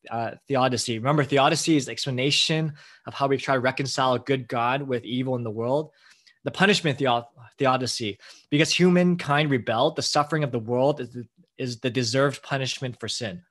uh, 0.09 0.31
theodicy. 0.47 0.97
Remember 0.97 1.23
theodicy 1.23 1.77
is 1.77 1.87
explanation 1.87 2.73
of 3.05 3.13
how 3.13 3.27
we 3.27 3.37
try 3.37 3.55
to 3.55 3.59
reconcile 3.59 4.17
good 4.17 4.47
god 4.47 4.81
with 4.81 5.03
evil 5.03 5.35
in 5.35 5.43
the 5.43 5.51
world. 5.51 5.91
The 6.43 6.51
punishment 6.51 6.97
theo- 6.97 7.27
theodicy 7.59 8.17
because 8.49 8.71
humankind 8.71 9.51
rebelled 9.51 9.95
the 9.95 10.01
suffering 10.01 10.43
of 10.43 10.51
the 10.51 10.59
world 10.59 10.99
is 10.99 11.11
the, 11.11 11.27
is 11.57 11.79
the 11.79 11.89
deserved 11.89 12.41
punishment 12.41 12.99
for 12.99 13.07
sin 13.07 13.41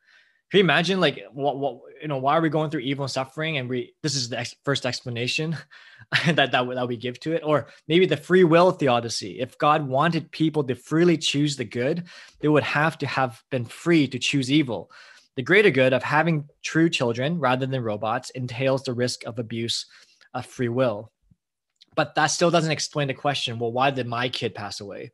can 0.51 0.59
you 0.59 0.65
imagine 0.65 1.01
like 1.01 1.25
what 1.33 1.59
what 1.59 1.81
you 2.01 2.07
know 2.07 2.19
why 2.19 2.37
are 2.37 2.41
we 2.41 2.49
going 2.49 2.71
through 2.71 2.81
evil 2.81 3.05
and 3.05 3.11
suffering 3.11 3.59
and 3.59 3.69
we 3.69 3.95
this 4.03 4.15
is 4.15 4.29
the 4.29 4.39
ex- 4.39 4.55
first 4.65 4.87
explanation 4.87 5.57
that, 6.27 6.53
that 6.53 6.53
that 6.53 6.89
we 6.89 6.97
give 6.97 7.19
to 7.21 7.33
it? 7.33 7.43
Or 7.45 7.67
maybe 7.89 8.07
the 8.07 8.17
free 8.17 8.45
will 8.45 8.71
theodicy 8.71 9.41
if 9.41 9.59
god 9.59 9.87
wanted 9.87 10.31
people 10.31 10.63
to 10.65 10.77
freely 10.77 11.19
choose 11.19 11.57
the 11.57 11.65
good 11.65 12.05
they 12.41 12.49
would 12.49 12.63
have 12.63 12.97
to 12.99 13.07
have 13.07 13.43
been 13.51 13.65
free 13.65 14.07
to 14.09 14.19
choose 14.19 14.51
evil. 14.51 14.91
The 15.35 15.43
greater 15.43 15.71
good 15.71 15.93
of 15.93 16.03
having 16.03 16.49
true 16.63 16.89
children 16.89 17.39
rather 17.39 17.67
than 17.67 17.83
robots 17.83 18.31
entails 18.31 18.85
the 18.85 18.95
risk 18.95 19.27
of 19.27 19.39
abuse 19.39 19.85
of 20.33 20.47
free 20.47 20.71
will. 20.71 21.13
But 21.95 22.15
that 22.15 22.29
still 22.29 22.51
doesn't 22.51 22.73
explain 22.73 23.09
the 23.09 23.15
question 23.15 23.59
well 23.59 23.73
why 23.73 23.91
did 23.91 24.07
my 24.07 24.29
kid 24.29 24.55
pass 24.55 24.81
away? 24.81 25.11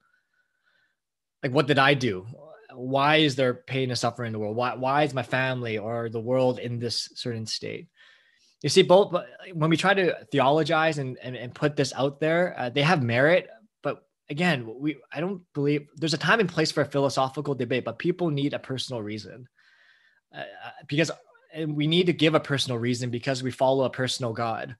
Like 1.43 1.53
what 1.53 1.67
did 1.67 1.79
i 1.79 1.95
do 1.95 2.27
why 2.75 3.17
is 3.17 3.37
there 3.37 3.55
pain 3.55 3.91
and 3.91 3.99
suffering 3.99 4.29
in 4.29 4.33
the 4.33 4.39
world? 4.39 4.57
Why, 4.57 4.75
why 4.75 5.03
is 5.03 5.15
my 5.15 5.23
family 5.23 5.79
or 5.79 6.09
the 6.09 6.21
world 6.21 6.59
in 6.59 6.79
this 6.79 7.11
certain 7.15 7.47
state? 7.47 7.89
You 8.63 8.69
see, 8.69 8.83
both 8.83 9.13
when 9.55 9.71
we 9.71 9.77
try 9.77 9.95
to 9.95 10.17
theologize 10.31 10.99
and, 10.99 11.19
and, 11.23 11.37
and 11.37 11.55
put 11.55 11.75
this 11.77 11.93
out 11.95 12.21
there, 12.21 12.55
uh, 12.59 12.71
they 12.71 12.83
have 12.83 13.03
merit. 13.03 13.49
But 13.83 14.05
again, 14.31 14.73
we 14.79 14.97
I 15.13 15.21
don't 15.21 15.43
believe 15.53 15.89
there's 15.97 16.15
a 16.15 16.19
time 16.19 16.41
and 16.41 16.49
place 16.49 16.71
for 16.71 16.83
a 16.83 16.87
philosophical 16.87 17.55
debate, 17.55 17.85
but 17.85 17.99
people 17.99 18.31
need 18.31 18.55
a 18.55 18.59
personal 18.61 19.03
reason 19.03 19.49
uh, 20.35 20.41
uh 20.41 20.71
because 20.87 21.11
and 21.53 21.77
we 21.77 21.87
need 21.87 22.07
to 22.07 22.13
give 22.13 22.35
a 22.35 22.41
personal 22.41 22.79
reason 22.79 23.11
because 23.11 23.43
we 23.43 23.51
follow 23.51 23.85
a 23.85 23.91
personal 23.91 24.33
God, 24.33 24.75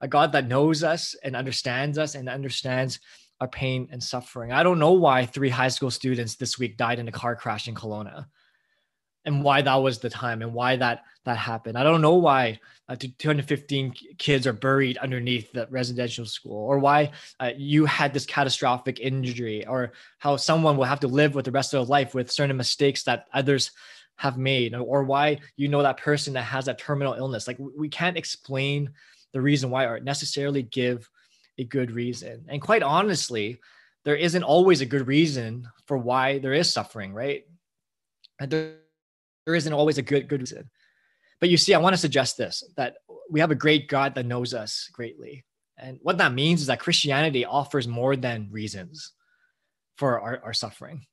a 0.00 0.08
God 0.08 0.32
that 0.32 0.48
knows 0.48 0.82
us 0.82 1.14
and 1.22 1.36
understands 1.36 1.98
us 1.98 2.14
and 2.14 2.28
understands 2.28 2.98
our 3.40 3.48
pain 3.48 3.88
and 3.90 4.02
suffering. 4.02 4.52
I 4.52 4.62
don't 4.62 4.78
know 4.78 4.92
why 4.92 5.26
three 5.26 5.50
high 5.50 5.68
school 5.68 5.90
students 5.90 6.36
this 6.36 6.58
week 6.58 6.76
died 6.76 6.98
in 6.98 7.08
a 7.08 7.12
car 7.12 7.36
crash 7.36 7.68
in 7.68 7.74
Kelowna 7.74 8.26
and 9.26 9.42
why 9.42 9.60
that 9.60 9.74
was 9.74 9.98
the 9.98 10.08
time 10.08 10.40
and 10.40 10.54
why 10.54 10.76
that 10.76 11.02
that 11.24 11.36
happened. 11.36 11.76
I 11.76 11.82
don't 11.82 12.00
know 12.00 12.14
why 12.14 12.60
uh, 12.88 12.94
215 13.18 13.92
kids 14.16 14.46
are 14.46 14.52
buried 14.52 14.96
underneath 14.98 15.52
the 15.52 15.66
residential 15.70 16.24
school 16.24 16.56
or 16.56 16.78
why 16.78 17.10
uh, 17.40 17.50
you 17.56 17.84
had 17.84 18.14
this 18.14 18.24
catastrophic 18.24 19.00
injury 19.00 19.66
or 19.66 19.92
how 20.18 20.36
someone 20.36 20.76
will 20.76 20.84
have 20.84 21.00
to 21.00 21.08
live 21.08 21.34
with 21.34 21.44
the 21.44 21.50
rest 21.50 21.74
of 21.74 21.80
their 21.80 21.90
life 21.90 22.14
with 22.14 22.30
certain 22.30 22.56
mistakes 22.56 23.02
that 23.02 23.26
others 23.34 23.72
have 24.18 24.38
made 24.38 24.74
or 24.74 25.02
why 25.02 25.38
you 25.56 25.68
know 25.68 25.82
that 25.82 25.98
person 25.98 26.32
that 26.34 26.42
has 26.42 26.64
that 26.66 26.78
terminal 26.78 27.14
illness. 27.14 27.48
Like 27.48 27.58
we 27.58 27.88
can't 27.88 28.16
explain 28.16 28.92
the 29.32 29.40
reason 29.42 29.68
why 29.68 29.84
or 29.84 29.98
necessarily 29.98 30.62
give 30.62 31.10
a 31.58 31.64
good 31.64 31.90
reason. 31.90 32.46
And 32.48 32.60
quite 32.60 32.82
honestly, 32.82 33.60
there 34.04 34.16
isn't 34.16 34.42
always 34.42 34.80
a 34.80 34.86
good 34.86 35.06
reason 35.06 35.68
for 35.86 35.98
why 35.98 36.38
there 36.38 36.52
is 36.52 36.72
suffering, 36.72 37.12
right? 37.12 37.44
And 38.40 38.50
there, 38.50 38.74
there 39.44 39.54
isn't 39.54 39.72
always 39.72 39.98
a 39.98 40.02
good 40.02 40.28
good 40.28 40.40
reason. 40.40 40.70
But 41.40 41.48
you 41.48 41.56
see, 41.56 41.74
I 41.74 41.78
want 41.78 41.94
to 41.94 42.00
suggest 42.00 42.36
this 42.36 42.62
that 42.76 42.96
we 43.30 43.40
have 43.40 43.50
a 43.50 43.56
great 43.56 43.88
God 43.88 44.14
that 44.14 44.26
knows 44.26 44.54
us 44.54 44.88
greatly. 44.92 45.44
And 45.78 45.98
what 46.02 46.18
that 46.18 46.32
means 46.32 46.62
is 46.62 46.68
that 46.68 46.80
Christianity 46.80 47.44
offers 47.44 47.86
more 47.86 48.16
than 48.16 48.48
reasons 48.50 49.12
for 49.96 50.20
our, 50.20 50.40
our 50.42 50.54
suffering. 50.54 51.06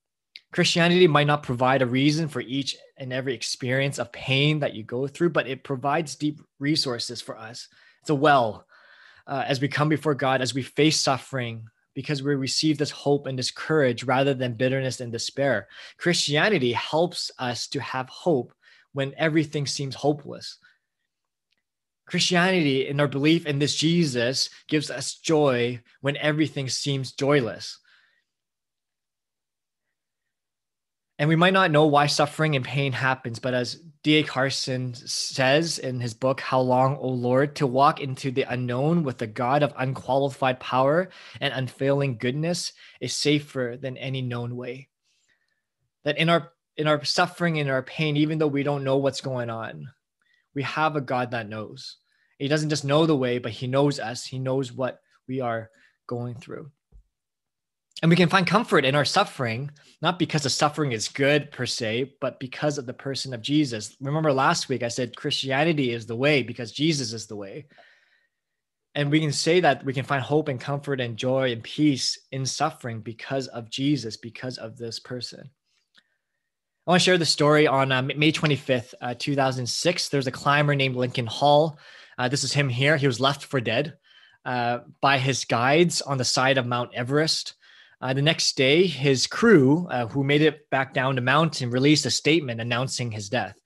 Christianity 0.54 1.08
might 1.08 1.28
not 1.28 1.44
provide 1.44 1.82
a 1.82 1.88
reason 1.88 2.28
for 2.28 2.40
each 2.40 2.78
and 2.98 3.12
every 3.12 3.34
experience 3.34 3.98
of 3.98 4.12
pain 4.12 4.60
that 4.60 4.76
you 4.76 4.84
go 4.84 5.08
through, 5.08 5.32
but 5.32 5.48
it 5.48 5.64
provides 5.64 6.16
deep 6.16 6.40
resources 6.60 7.22
for 7.22 7.38
us. 7.38 7.68
It's 8.02 8.12
a 8.12 8.16
well 8.16 8.68
uh, 9.28 9.44
as 9.48 9.62
we 9.62 9.68
come 9.68 9.90
before 9.90 10.16
God, 10.16 10.42
as 10.42 10.54
we 10.54 10.62
face 10.62 11.00
suffering, 11.00 11.66
because 11.94 12.24
we 12.24 12.36
receive 12.36 12.78
this 12.78 12.92
hope 12.92 13.28
and 13.28 13.38
this 13.38 13.52
courage 13.52 14.04
rather 14.04 14.34
than 14.34 14.56
bitterness 14.56 15.00
and 15.00 15.12
despair. 15.12 15.68
Christianity 15.98 16.74
helps 16.74 17.32
us 17.38 17.68
to 17.68 17.80
have 17.80 18.10
hope 18.10 18.54
when 18.94 19.14
everything 19.18 19.68
seems 19.68 19.96
hopeless. 19.96 20.58
Christianity, 22.06 22.88
in 22.88 23.00
our 23.00 23.08
belief 23.08 23.46
in 23.46 23.60
this 23.60 23.76
Jesus, 23.76 24.50
gives 24.68 24.92
us 24.92 25.16
joy 25.16 25.82
when 26.02 26.18
everything 26.18 26.68
seems 26.68 27.14
joyless. 27.14 27.80
And 31.24 31.30
we 31.30 31.38
might 31.38 31.54
not 31.54 31.72
know 31.72 31.86
why 31.86 32.08
suffering 32.08 32.58
and 32.58 32.66
pain 32.66 32.92
happens, 32.92 33.40
but 33.40 33.54
as 33.54 33.76
D.A. 34.04 34.24
Carson 34.24 34.94
says 34.94 35.80
in 35.80 36.02
his 36.02 36.14
book, 36.14 36.42
How 36.42 36.60
Long, 36.60 36.98
O 36.98 37.08
Lord, 37.08 37.56
to 37.56 37.66
walk 37.66 38.02
into 38.02 38.30
the 38.30 38.42
unknown 38.42 39.04
with 39.04 39.20
the 39.20 39.28
God 39.28 39.64
of 39.64 39.74
unqualified 39.78 40.60
power 40.60 41.08
and 41.40 41.54
unfailing 41.54 42.18
goodness 42.18 42.74
is 43.00 43.16
safer 43.16 43.78
than 43.82 43.96
any 43.96 44.22
known 44.22 44.58
way. 44.58 44.90
That 46.04 46.18
in 46.18 46.28
our 46.28 46.52
in 46.76 46.88
our 46.88 47.06
suffering, 47.06 47.56
in 47.56 47.70
our 47.70 47.84
pain, 47.84 48.18
even 48.18 48.38
though 48.38 48.48
we 48.48 48.64
don't 48.64 48.84
know 48.84 48.98
what's 48.98 49.22
going 49.22 49.50
on, 49.50 49.92
we 50.54 50.64
have 50.64 50.98
a 50.98 51.02
God 51.02 51.32
that 51.32 51.48
knows. 51.48 52.00
He 52.38 52.50
doesn't 52.50 52.70
just 52.70 52.84
know 52.84 53.06
the 53.06 53.16
way, 53.16 53.38
but 53.38 53.54
he 53.54 53.68
knows 53.68 53.98
us. 53.98 54.26
He 54.26 54.40
knows 54.40 54.74
what 54.74 55.00
we 55.26 55.40
are 55.40 55.70
going 56.06 56.36
through. 56.36 56.72
And 58.02 58.10
we 58.10 58.16
can 58.16 58.30
find 58.30 58.46
comfort 58.46 58.86
in 58.86 58.96
our 58.96 59.06
suffering, 59.06 59.72
not 60.02 60.20
because 60.20 60.44
the 60.44 60.50
suffering 60.50 60.92
is 60.92 61.08
good 61.08 61.52
per 61.52 61.66
se, 61.66 62.16
but 62.20 62.40
because 62.40 62.78
of 62.78 62.86
the 62.86 62.94
person 62.94 63.34
of 63.34 63.42
Jesus. 63.42 63.96
Remember 64.02 64.34
last 64.34 64.68
week 64.68 64.84
I 64.84 64.90
said 64.90 65.16
Christianity 65.16 65.92
is 65.92 66.06
the 66.06 66.16
way 66.16 66.44
because 66.44 66.72
Jesus 66.72 67.14
is 67.14 67.28
the 67.28 67.36
way. 67.36 67.68
And 68.96 69.10
we 69.10 69.20
can 69.20 69.32
say 69.32 69.60
that 69.60 69.84
we 69.86 69.94
can 69.94 70.06
find 70.06 70.22
hope 70.22 70.50
and 70.50 70.60
comfort 70.60 71.00
and 71.00 71.18
joy 71.18 71.52
and 71.52 71.64
peace 71.64 72.20
in 72.32 72.46
suffering 72.46 73.00
because 73.02 73.48
of 73.48 73.70
Jesus, 73.70 74.18
because 74.18 74.58
of 74.58 74.78
this 74.78 75.00
person. 75.00 75.50
I 76.86 76.92
want 76.92 77.02
to 77.02 77.06
share 77.06 77.18
the 77.18 77.26
story 77.26 77.66
on 77.66 77.94
uh, 77.94 78.02
May 78.02 78.34
25th, 78.34 78.94
uh, 79.02 79.16
2006. 79.18 80.10
There's 80.10 80.28
a 80.28 80.32
climber 80.32 80.76
named 80.76 80.98
Lincoln 80.98 81.26
Hall. 81.26 81.80
Uh, 82.18 82.28
this 82.28 82.44
is 82.44 82.52
him 82.52 82.68
here. 82.68 82.98
He 82.98 83.08
was 83.08 83.22
left 83.22 83.46
for 83.46 83.62
dead 83.62 83.98
uh, 84.44 84.80
by 85.00 85.18
his 85.18 85.46
guides 85.46 86.02
on 86.02 86.18
the 86.18 86.26
side 86.26 86.58
of 86.58 86.68
Mount 86.68 86.94
Everest. 86.94 87.54
Uh, 88.04 88.12
the 88.12 88.22
next 88.22 88.58
day, 88.58 88.86
his 88.86 89.28
crew, 89.28 89.88
uh, 89.90 90.06
who 90.08 90.26
made 90.26 90.42
it 90.42 90.70
back 90.70 90.94
down 90.94 91.16
the 91.16 91.22
mountain, 91.22 91.70
released 91.70 92.06
a 92.06 92.12
statement 92.12 92.60
announcing 92.60 93.10
his 93.10 93.30
death. 93.30 93.58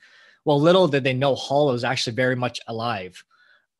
Well, 0.45 0.61
little 0.61 0.87
did 0.87 1.03
they 1.03 1.13
know 1.13 1.33
Hall 1.33 1.71
was 1.71 1.83
actually 1.83 2.13
very 2.13 2.35
much 2.35 2.59
alive, 2.67 3.23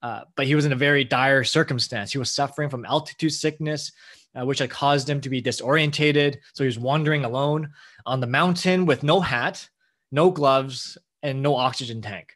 uh, 0.01 0.21
but 0.35 0.47
he 0.47 0.55
was 0.55 0.65
in 0.65 0.71
a 0.71 0.75
very 0.75 1.03
dire 1.03 1.43
circumstance. 1.43 2.11
He 2.11 2.17
was 2.17 2.31
suffering 2.31 2.71
from 2.71 2.85
altitude 2.85 3.33
sickness, 3.33 3.91
uh, 4.33 4.47
which 4.47 4.57
had 4.57 4.71
caused 4.71 5.07
him 5.07 5.21
to 5.21 5.29
be 5.29 5.43
disorientated. 5.43 6.37
So 6.55 6.63
he 6.63 6.67
was 6.67 6.79
wandering 6.79 7.23
alone 7.23 7.69
on 8.07 8.19
the 8.19 8.25
mountain 8.25 8.87
with 8.87 9.03
no 9.03 9.19
hat, 9.19 9.69
no 10.11 10.31
gloves, 10.31 10.97
and 11.21 11.43
no 11.43 11.55
oxygen 11.55 12.01
tank. 12.01 12.35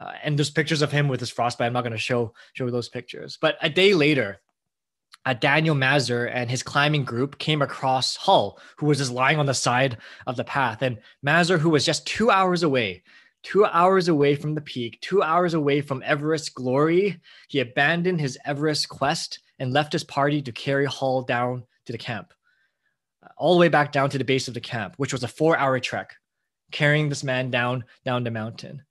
Uh, 0.00 0.10
and 0.24 0.36
there's 0.36 0.50
pictures 0.50 0.82
of 0.82 0.90
him 0.90 1.06
with 1.06 1.20
his 1.20 1.30
frostbite. 1.30 1.68
I'm 1.68 1.72
not 1.72 1.82
going 1.82 1.92
to 1.92 1.98
show 1.98 2.34
show 2.54 2.68
those 2.68 2.88
pictures. 2.88 3.38
But 3.40 3.58
a 3.62 3.70
day 3.70 3.94
later, 3.94 4.40
uh, 5.24 5.34
Daniel 5.34 5.74
Mazur 5.74 6.26
and 6.26 6.50
his 6.50 6.62
climbing 6.62 7.04
group 7.04 7.38
came 7.38 7.62
across 7.62 8.16
Hall, 8.16 8.58
who 8.76 8.86
was 8.86 8.98
just 8.98 9.12
lying 9.12 9.38
on 9.38 9.46
the 9.46 9.54
side 9.54 9.98
of 10.26 10.36
the 10.36 10.44
path. 10.44 10.82
And 10.82 10.98
Mazur, 11.22 11.58
who 11.58 11.70
was 11.70 11.84
just 11.84 12.06
two 12.06 12.30
hours 12.30 12.62
away, 12.62 13.02
two 13.42 13.64
hours 13.64 14.08
away 14.08 14.34
from 14.34 14.54
the 14.54 14.60
peak, 14.60 14.98
two 15.00 15.22
hours 15.22 15.54
away 15.54 15.80
from 15.80 16.02
Everest 16.04 16.54
glory, 16.54 17.20
he 17.48 17.60
abandoned 17.60 18.20
his 18.20 18.38
Everest 18.44 18.88
quest 18.88 19.40
and 19.58 19.72
left 19.72 19.92
his 19.92 20.04
party 20.04 20.40
to 20.42 20.52
carry 20.52 20.86
Hall 20.86 21.22
down 21.22 21.64
to 21.86 21.92
the 21.92 21.98
camp, 21.98 22.32
all 23.36 23.54
the 23.54 23.60
way 23.60 23.68
back 23.68 23.92
down 23.92 24.10
to 24.10 24.18
the 24.18 24.24
base 24.24 24.48
of 24.48 24.54
the 24.54 24.60
camp, 24.60 24.94
which 24.96 25.12
was 25.12 25.24
a 25.24 25.28
four 25.28 25.56
hour 25.56 25.78
trek, 25.80 26.14
carrying 26.70 27.08
this 27.08 27.24
man 27.24 27.50
down, 27.50 27.84
down 28.04 28.24
the 28.24 28.30
mountain. 28.30 28.82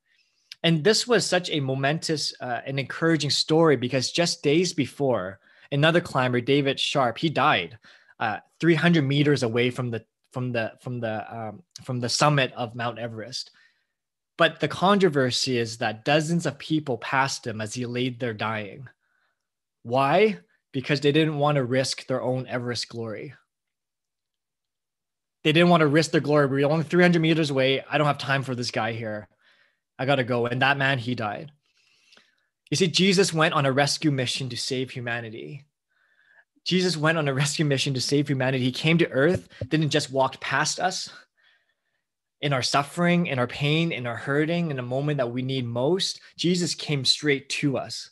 And 0.64 0.84
this 0.84 1.08
was 1.08 1.26
such 1.26 1.50
a 1.50 1.60
momentous 1.60 2.34
uh, 2.42 2.62
and 2.66 2.80
encouraging 2.80 3.30
story 3.30 3.76
because 3.76 4.12
just 4.12 4.44
days 4.44 4.74
before, 4.74 5.40
another 5.72 6.02
climber, 6.02 6.42
David 6.42 6.80
Sharp, 6.80 7.18
he 7.18 7.30
died 7.30 7.78
uh, 8.20 8.38
300 8.60 9.04
meters 9.04 9.44
away 9.44 9.70
from 9.70 9.92
the 9.92 10.04
from 10.32 10.52
the 10.52 10.74
from 10.82 11.00
the 11.00 11.36
um, 11.36 11.64
from 11.84 12.00
the 12.00 12.10
summit 12.10 12.52
of 12.56 12.76
Mount 12.76 13.00
Everest. 13.00 13.52
But 14.38 14.60
the 14.60 14.68
controversy 14.68 15.58
is 15.58 15.80
that 15.80 16.06
dozens 16.06 16.46
of 16.46 16.60
people 16.60 16.98
passed 16.98 17.48
him 17.48 17.60
as 17.60 17.74
he 17.74 17.86
laid 17.86 18.20
there 18.20 18.34
dying. 18.34 18.88
Why? 19.82 20.38
Because 20.72 21.02
they 21.02 21.12
didn't 21.12 21.40
want 21.40 21.56
to 21.56 21.64
risk 21.64 22.06
their 22.06 22.22
own 22.22 22.46
Everest 22.48 22.88
glory. 22.88 23.34
They 25.44 25.54
didn't 25.54 25.70
want 25.70 25.82
to 25.82 25.88
risk 25.88 26.12
their 26.12 26.22
glory. 26.22 26.46
We're 26.46 26.68
only 26.68 26.84
300 26.84 27.20
meters 27.20 27.50
away. 27.50 27.84
I 27.90 27.98
don't 27.98 28.06
have 28.06 28.20
time 28.20 28.44
for 28.44 28.54
this 28.54 28.70
guy 28.70 28.94
here. 28.94 29.28
I 29.98 30.06
got 30.06 30.16
to 30.16 30.24
go. 30.24 30.46
And 30.46 30.62
that 30.62 30.78
man, 30.78 31.00
he 31.00 31.16
died. 31.16 31.52
You 32.70 32.78
see, 32.78 32.88
Jesus 32.88 33.34
went 33.34 33.54
on 33.54 33.66
a 33.66 33.72
rescue 33.72 34.12
mission 34.12 34.50
to 34.50 34.58
save 34.58 34.92
humanity. 34.92 35.66
Jesus 36.66 36.98
went 36.98 37.18
on 37.18 37.28
a 37.28 37.34
rescue 37.42 37.66
mission 37.66 37.94
to 37.94 38.02
save 38.02 38.28
humanity. 38.28 38.64
He 38.64 38.72
came 38.72 38.98
to 38.98 39.10
earth, 39.10 39.48
didn't 39.68 39.90
just 39.90 40.12
walk 40.12 40.40
past 40.42 40.80
us 40.80 41.10
in 42.42 42.54
our 42.54 42.62
suffering, 42.62 43.28
in 43.28 43.40
our 43.40 43.48
pain, 43.48 43.92
in 43.92 44.06
our 44.06 44.16
hurting, 44.16 44.70
in 44.70 44.80
a 44.80 44.84
moment 44.84 45.18
that 45.18 45.32
we 45.32 45.42
need 45.42 45.66
most. 45.66 46.20
Jesus 46.38 46.76
came 46.76 47.04
straight 47.04 47.50
to 47.50 47.78
us 47.78 48.12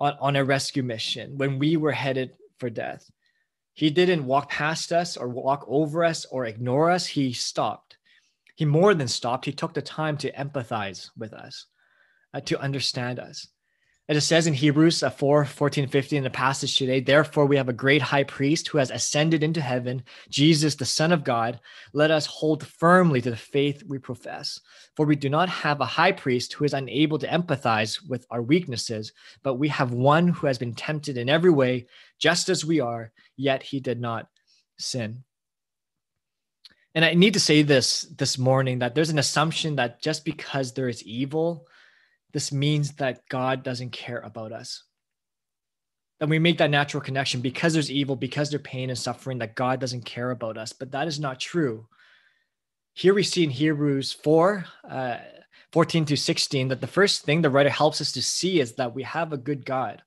on, 0.00 0.14
on 0.20 0.36
a 0.36 0.44
rescue 0.44 0.82
mission 0.82 1.38
when 1.38 1.58
we 1.58 1.76
were 1.76 1.92
headed 1.92 2.32
for 2.58 2.68
death. 2.68 3.10
He 3.74 3.90
didn't 3.90 4.26
walk 4.26 4.50
past 4.50 4.92
us 4.92 5.16
or 5.16 5.28
walk 5.28 5.64
over 5.68 6.04
us 6.04 6.24
or 6.26 6.46
ignore 6.46 6.90
us. 6.90 7.06
He 7.06 7.32
stopped. 7.32 7.96
He 8.56 8.64
more 8.64 8.92
than 8.92 9.06
stopped. 9.06 9.44
He 9.44 9.52
took 9.52 9.72
the 9.72 9.82
time 9.82 10.16
to 10.18 10.32
empathize 10.32 11.10
with 11.16 11.32
us, 11.32 11.66
uh, 12.34 12.40
to 12.40 12.60
understand 12.60 13.20
us. 13.20 13.46
As 14.10 14.16
it 14.16 14.22
says 14.22 14.46
in 14.46 14.54
Hebrews 14.54 15.02
uh, 15.02 15.10
4 15.10 15.44
14, 15.44 15.86
15 15.86 16.16
in 16.16 16.24
the 16.24 16.30
passage 16.30 16.78
today, 16.78 16.98
therefore 16.98 17.44
we 17.44 17.58
have 17.58 17.68
a 17.68 17.74
great 17.74 18.00
high 18.00 18.24
priest 18.24 18.66
who 18.68 18.78
has 18.78 18.90
ascended 18.90 19.42
into 19.42 19.60
heaven, 19.60 20.02
Jesus, 20.30 20.74
the 20.74 20.86
Son 20.86 21.12
of 21.12 21.24
God. 21.24 21.60
Let 21.92 22.10
us 22.10 22.24
hold 22.24 22.66
firmly 22.66 23.20
to 23.20 23.30
the 23.30 23.36
faith 23.36 23.82
we 23.86 23.98
profess. 23.98 24.60
For 24.96 25.04
we 25.04 25.14
do 25.14 25.28
not 25.28 25.50
have 25.50 25.82
a 25.82 25.86
high 25.86 26.12
priest 26.12 26.54
who 26.54 26.64
is 26.64 26.72
unable 26.72 27.18
to 27.18 27.28
empathize 27.28 27.98
with 28.08 28.24
our 28.30 28.40
weaknesses, 28.40 29.12
but 29.42 29.56
we 29.56 29.68
have 29.68 29.92
one 29.92 30.28
who 30.28 30.46
has 30.46 30.56
been 30.56 30.74
tempted 30.74 31.18
in 31.18 31.28
every 31.28 31.50
way, 31.50 31.86
just 32.18 32.48
as 32.48 32.64
we 32.64 32.80
are, 32.80 33.12
yet 33.36 33.62
he 33.62 33.78
did 33.78 34.00
not 34.00 34.28
sin. 34.78 35.22
And 36.94 37.04
I 37.04 37.12
need 37.12 37.34
to 37.34 37.40
say 37.40 37.60
this 37.60 38.02
this 38.16 38.38
morning 38.38 38.78
that 38.78 38.94
there's 38.94 39.10
an 39.10 39.18
assumption 39.18 39.76
that 39.76 40.00
just 40.00 40.24
because 40.24 40.72
there 40.72 40.88
is 40.88 41.02
evil, 41.02 41.66
this 42.32 42.52
means 42.52 42.92
that 42.94 43.28
God 43.28 43.62
doesn't 43.62 43.90
care 43.90 44.18
about 44.18 44.52
us. 44.52 44.84
And 46.20 46.28
we 46.28 46.38
make 46.38 46.58
that 46.58 46.70
natural 46.70 47.02
connection 47.02 47.40
because 47.40 47.72
there's 47.72 47.90
evil, 47.90 48.16
because 48.16 48.50
there's 48.50 48.62
pain 48.62 48.90
and 48.90 48.98
suffering, 48.98 49.38
that 49.38 49.54
God 49.54 49.80
doesn't 49.80 50.04
care 50.04 50.30
about 50.30 50.58
us. 50.58 50.72
But 50.72 50.90
that 50.92 51.06
is 51.06 51.20
not 51.20 51.38
true. 51.38 51.86
Here 52.94 53.14
we 53.14 53.22
see 53.22 53.44
in 53.44 53.50
Hebrews 53.50 54.12
4 54.12 54.64
uh, 54.88 55.16
14 55.72 56.06
to 56.06 56.16
16 56.16 56.68
that 56.68 56.80
the 56.80 56.86
first 56.86 57.22
thing 57.22 57.42
the 57.42 57.50
writer 57.50 57.68
helps 57.68 58.00
us 58.00 58.12
to 58.12 58.22
see 58.22 58.58
is 58.60 58.74
that 58.74 58.94
we 58.94 59.02
have 59.02 59.32
a 59.32 59.36
good 59.36 59.64
God, 59.64 60.02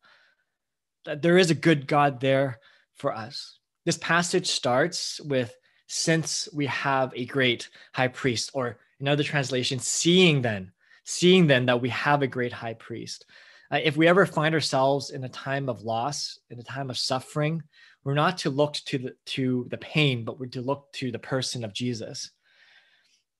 that 1.05 1.21
there 1.21 1.37
is 1.37 1.51
a 1.51 1.55
good 1.55 1.87
God 1.87 2.19
there 2.19 2.59
for 2.95 3.15
us. 3.15 3.59
This 3.85 3.97
passage 3.97 4.47
starts 4.47 5.21
with 5.21 5.55
since 5.87 6.49
we 6.53 6.65
have 6.67 7.13
a 7.15 7.25
great 7.25 7.69
high 7.93 8.07
priest, 8.07 8.51
or 8.53 8.79
in 8.99 9.07
other 9.07 9.23
translations, 9.23 9.87
seeing 9.87 10.41
then 10.41 10.71
seeing 11.03 11.47
then 11.47 11.65
that 11.65 11.81
we 11.81 11.89
have 11.89 12.21
a 12.21 12.27
great 12.27 12.53
high 12.53 12.75
priest. 12.75 13.25
Uh, 13.71 13.79
if 13.83 13.95
we 13.95 14.07
ever 14.07 14.25
find 14.25 14.53
ourselves 14.53 15.11
in 15.11 15.23
a 15.23 15.29
time 15.29 15.69
of 15.69 15.81
loss, 15.81 16.39
in 16.49 16.59
a 16.59 16.63
time 16.63 16.89
of 16.89 16.97
suffering, 16.97 17.63
we're 18.03 18.13
not 18.13 18.39
to 18.39 18.49
look 18.49 18.73
to 18.73 18.97
the 18.97 19.15
to 19.27 19.67
the 19.69 19.77
pain, 19.77 20.25
but 20.25 20.39
we're 20.39 20.47
to 20.47 20.61
look 20.61 20.91
to 20.93 21.11
the 21.11 21.19
person 21.19 21.63
of 21.63 21.73
Jesus. 21.73 22.31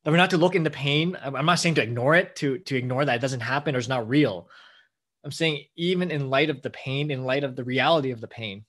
That 0.03 0.11
we're 0.11 0.17
not 0.17 0.29
to 0.31 0.37
look 0.37 0.55
into 0.55 0.69
pain. 0.69 1.17
I'm 1.21 1.45
not 1.45 1.59
saying 1.59 1.75
to 1.75 1.83
ignore 1.83 2.15
it, 2.15 2.35
to 2.37 2.59
to 2.59 2.75
ignore 2.75 3.05
that 3.05 3.15
it 3.15 3.21
doesn't 3.21 3.41
happen 3.41 3.75
or 3.75 3.79
it's 3.79 3.87
not 3.87 4.07
real. 4.07 4.47
I'm 5.23 5.31
saying 5.31 5.65
even 5.75 6.09
in 6.11 6.29
light 6.29 6.49
of 6.49 6.61
the 6.61 6.69
pain, 6.69 7.11
in 7.11 7.25
light 7.25 7.43
of 7.43 7.55
the 7.55 7.63
reality 7.63 8.11
of 8.11 8.21
the 8.21 8.27
pain, 8.27 8.65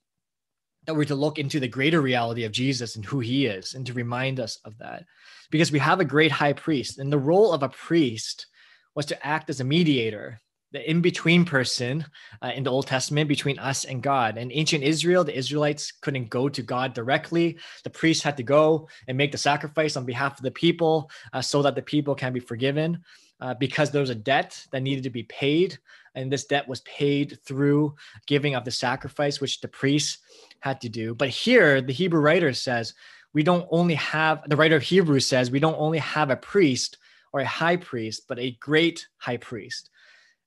that 0.85 0.95
we're 0.95 1.05
to 1.05 1.15
look 1.15 1.39
into 1.39 1.59
the 1.59 1.67
greater 1.67 2.01
reality 2.01 2.43
of 2.43 2.51
Jesus 2.51 2.95
and 2.95 3.05
who 3.05 3.19
he 3.19 3.45
is, 3.45 3.73
and 3.73 3.85
to 3.87 3.93
remind 3.93 4.39
us 4.39 4.59
of 4.65 4.77
that, 4.79 5.05
because 5.49 5.71
we 5.71 5.79
have 5.79 5.99
a 5.99 6.05
great 6.05 6.31
high 6.31 6.53
priest, 6.53 6.99
and 6.99 7.11
the 7.11 7.17
role 7.17 7.53
of 7.53 7.63
a 7.63 7.69
priest 7.69 8.47
was 8.95 9.05
to 9.07 9.25
act 9.25 9.49
as 9.49 9.59
a 9.59 9.63
mediator, 9.63 10.39
the 10.71 10.89
in 10.89 11.01
between 11.01 11.45
person 11.45 12.05
uh, 12.41 12.51
in 12.55 12.63
the 12.63 12.71
Old 12.71 12.87
Testament 12.87 13.27
between 13.27 13.59
us 13.59 13.85
and 13.85 14.01
God. 14.01 14.37
In 14.37 14.51
ancient 14.51 14.83
Israel, 14.83 15.23
the 15.23 15.37
Israelites 15.37 15.91
couldn't 15.91 16.29
go 16.29 16.49
to 16.49 16.61
God 16.61 16.93
directly. 16.93 17.57
The 17.83 17.89
priest 17.89 18.23
had 18.23 18.37
to 18.37 18.43
go 18.43 18.87
and 19.07 19.17
make 19.17 19.31
the 19.31 19.37
sacrifice 19.37 19.95
on 19.95 20.05
behalf 20.05 20.37
of 20.37 20.43
the 20.43 20.51
people 20.51 21.09
uh, 21.31 21.41
so 21.41 21.61
that 21.61 21.75
the 21.75 21.81
people 21.81 22.15
can 22.15 22.33
be 22.33 22.39
forgiven. 22.39 23.03
Uh, 23.41 23.53
because 23.55 23.91
there 23.91 23.99
was 23.99 24.09
a 24.09 24.15
debt 24.15 24.65
that 24.71 24.83
needed 24.83 25.03
to 25.03 25.09
be 25.09 25.23
paid, 25.23 25.77
and 26.15 26.31
this 26.31 26.45
debt 26.45 26.65
was 26.65 26.79
paid 26.81 27.37
through 27.43 27.93
giving 28.25 28.55
of 28.55 28.63
the 28.63 28.71
sacrifice, 28.71 29.41
which 29.41 29.59
the 29.59 29.67
priests 29.67 30.19
had 30.61 30.79
to 30.79 30.87
do. 30.87 31.13
But 31.13 31.27
here, 31.27 31.81
the 31.81 31.91
Hebrew 31.91 32.21
writer 32.21 32.53
says, 32.53 32.93
we 33.33 33.43
don't 33.43 33.67
only 33.69 33.95
have, 33.95 34.47
the 34.47 34.55
writer 34.55 34.77
of 34.77 34.83
Hebrews 34.83 35.25
says, 35.25 35.51
we 35.51 35.59
don't 35.59 35.75
only 35.77 35.97
have 35.97 36.29
a 36.29 36.37
priest 36.37 36.97
or 37.33 37.41
a 37.41 37.45
high 37.45 37.77
priest, 37.77 38.25
but 38.29 38.39
a 38.39 38.51
great 38.61 39.07
high 39.17 39.37
priest. 39.37 39.89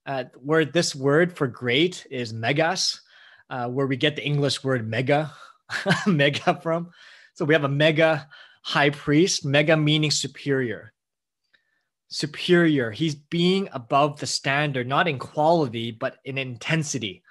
Uh, 0.06 0.24
where 0.36 0.64
this 0.64 0.94
word 0.94 1.36
for 1.36 1.48
great 1.48 2.06
is 2.10 2.32
megas, 2.32 3.00
uh, 3.50 3.68
where 3.68 3.88
we 3.88 3.96
get 3.96 4.14
the 4.14 4.24
English 4.24 4.62
word 4.62 4.88
mega, 4.88 5.32
mega 6.06 6.58
from. 6.62 6.90
So 7.34 7.44
we 7.44 7.54
have 7.54 7.64
a 7.64 7.68
mega 7.68 8.28
high 8.62 8.90
priest, 8.90 9.44
mega 9.44 9.76
meaning 9.76 10.12
superior. 10.12 10.92
Superior. 12.08 12.92
He's 12.92 13.16
being 13.16 13.68
above 13.72 14.20
the 14.20 14.26
standard, 14.26 14.86
not 14.86 15.08
in 15.08 15.18
quality, 15.18 15.90
but 15.90 16.18
in 16.24 16.38
intensity. 16.38 17.24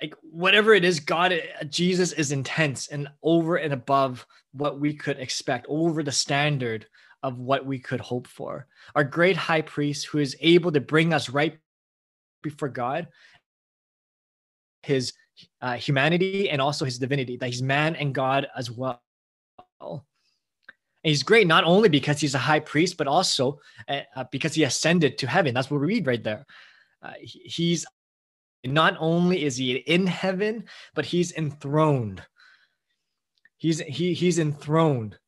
Like 0.00 0.14
whatever 0.22 0.72
it 0.72 0.84
is, 0.84 1.00
God, 1.00 1.34
Jesus 1.68 2.12
is 2.12 2.32
intense 2.32 2.88
and 2.88 3.08
over 3.22 3.56
and 3.56 3.74
above 3.74 4.26
what 4.52 4.80
we 4.80 4.94
could 4.94 5.18
expect, 5.18 5.66
over 5.68 6.02
the 6.02 6.12
standard 6.12 6.86
of 7.22 7.38
what 7.38 7.66
we 7.66 7.78
could 7.78 8.00
hope 8.00 8.26
for. 8.26 8.66
Our 8.94 9.04
great 9.04 9.36
high 9.36 9.62
priest 9.62 10.06
who 10.06 10.18
is 10.18 10.36
able 10.40 10.72
to 10.72 10.80
bring 10.80 11.12
us 11.12 11.28
right 11.28 11.58
before 12.42 12.68
God, 12.68 13.08
his 14.82 15.12
uh, 15.60 15.74
humanity 15.74 16.50
and 16.50 16.60
also 16.60 16.84
his 16.84 16.98
divinity, 16.98 17.36
that 17.36 17.46
he's 17.46 17.62
man 17.62 17.96
and 17.96 18.14
God 18.14 18.46
as 18.56 18.70
well. 18.70 19.00
And 19.80 20.00
he's 21.02 21.22
great 21.22 21.46
not 21.46 21.64
only 21.64 21.88
because 21.88 22.20
he's 22.20 22.34
a 22.34 22.38
high 22.38 22.60
priest, 22.60 22.96
but 22.96 23.06
also 23.06 23.60
uh, 23.88 24.00
uh 24.16 24.24
because 24.30 24.54
he 24.54 24.64
ascended 24.64 25.18
to 25.18 25.26
heaven. 25.26 25.54
That's 25.54 25.70
what 25.70 25.80
we 25.80 25.86
read 25.86 26.06
right 26.06 26.22
there. 26.22 26.44
Uh, 27.02 27.12
he's 27.20 27.86
not 28.64 28.96
only 28.98 29.44
is 29.44 29.56
he 29.56 29.76
in 29.76 30.06
heaven, 30.06 30.64
but 30.94 31.06
he's 31.06 31.32
enthroned. 31.32 32.22
He's 33.56 33.80
he 33.80 34.14
he's 34.14 34.38
enthroned 34.38 35.18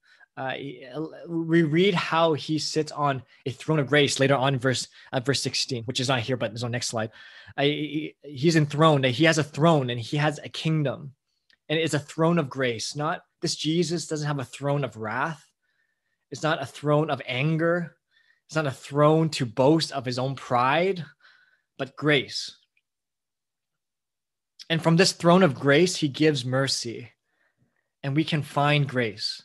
uh, 0.40 1.06
we 1.28 1.62
read 1.62 1.92
how 1.92 2.32
he 2.32 2.58
sits 2.58 2.90
on 2.92 3.22
a 3.44 3.50
throne 3.50 3.78
of 3.78 3.88
grace 3.88 4.18
later 4.18 4.34
on 4.34 4.58
verse 4.58 4.88
uh, 5.12 5.20
verse 5.20 5.42
16 5.42 5.84
which 5.84 6.00
is 6.00 6.08
not 6.08 6.20
here 6.20 6.36
but 6.38 6.52
is 6.54 6.64
on 6.64 6.70
next 6.70 6.86
slide. 6.86 7.10
Uh, 7.58 7.62
he, 7.62 8.14
he's 8.22 8.56
enthroned 8.56 9.04
he 9.04 9.24
has 9.24 9.36
a 9.36 9.44
throne 9.44 9.90
and 9.90 10.00
he 10.00 10.16
has 10.16 10.38
a 10.42 10.48
kingdom. 10.48 11.12
And 11.68 11.78
it's 11.78 11.94
a 11.94 11.98
throne 11.98 12.38
of 12.38 12.48
grace 12.48 12.96
not 12.96 13.22
this 13.42 13.54
jesus 13.54 14.06
doesn't 14.06 14.26
have 14.26 14.38
a 14.38 14.44
throne 14.44 14.82
of 14.82 14.96
wrath. 14.96 15.44
It's 16.30 16.42
not 16.42 16.62
a 16.62 16.66
throne 16.66 17.10
of 17.10 17.20
anger. 17.26 17.96
It's 18.46 18.56
not 18.56 18.66
a 18.66 18.70
throne 18.70 19.28
to 19.30 19.44
boast 19.44 19.92
of 19.92 20.06
his 20.06 20.18
own 20.18 20.36
pride 20.36 21.04
but 21.76 21.96
grace. 21.96 22.56
And 24.70 24.82
from 24.82 24.96
this 24.96 25.12
throne 25.12 25.42
of 25.42 25.54
grace 25.60 25.96
he 25.96 26.08
gives 26.08 26.46
mercy 26.46 27.10
and 28.02 28.16
we 28.16 28.24
can 28.24 28.42
find 28.42 28.88
grace 28.88 29.42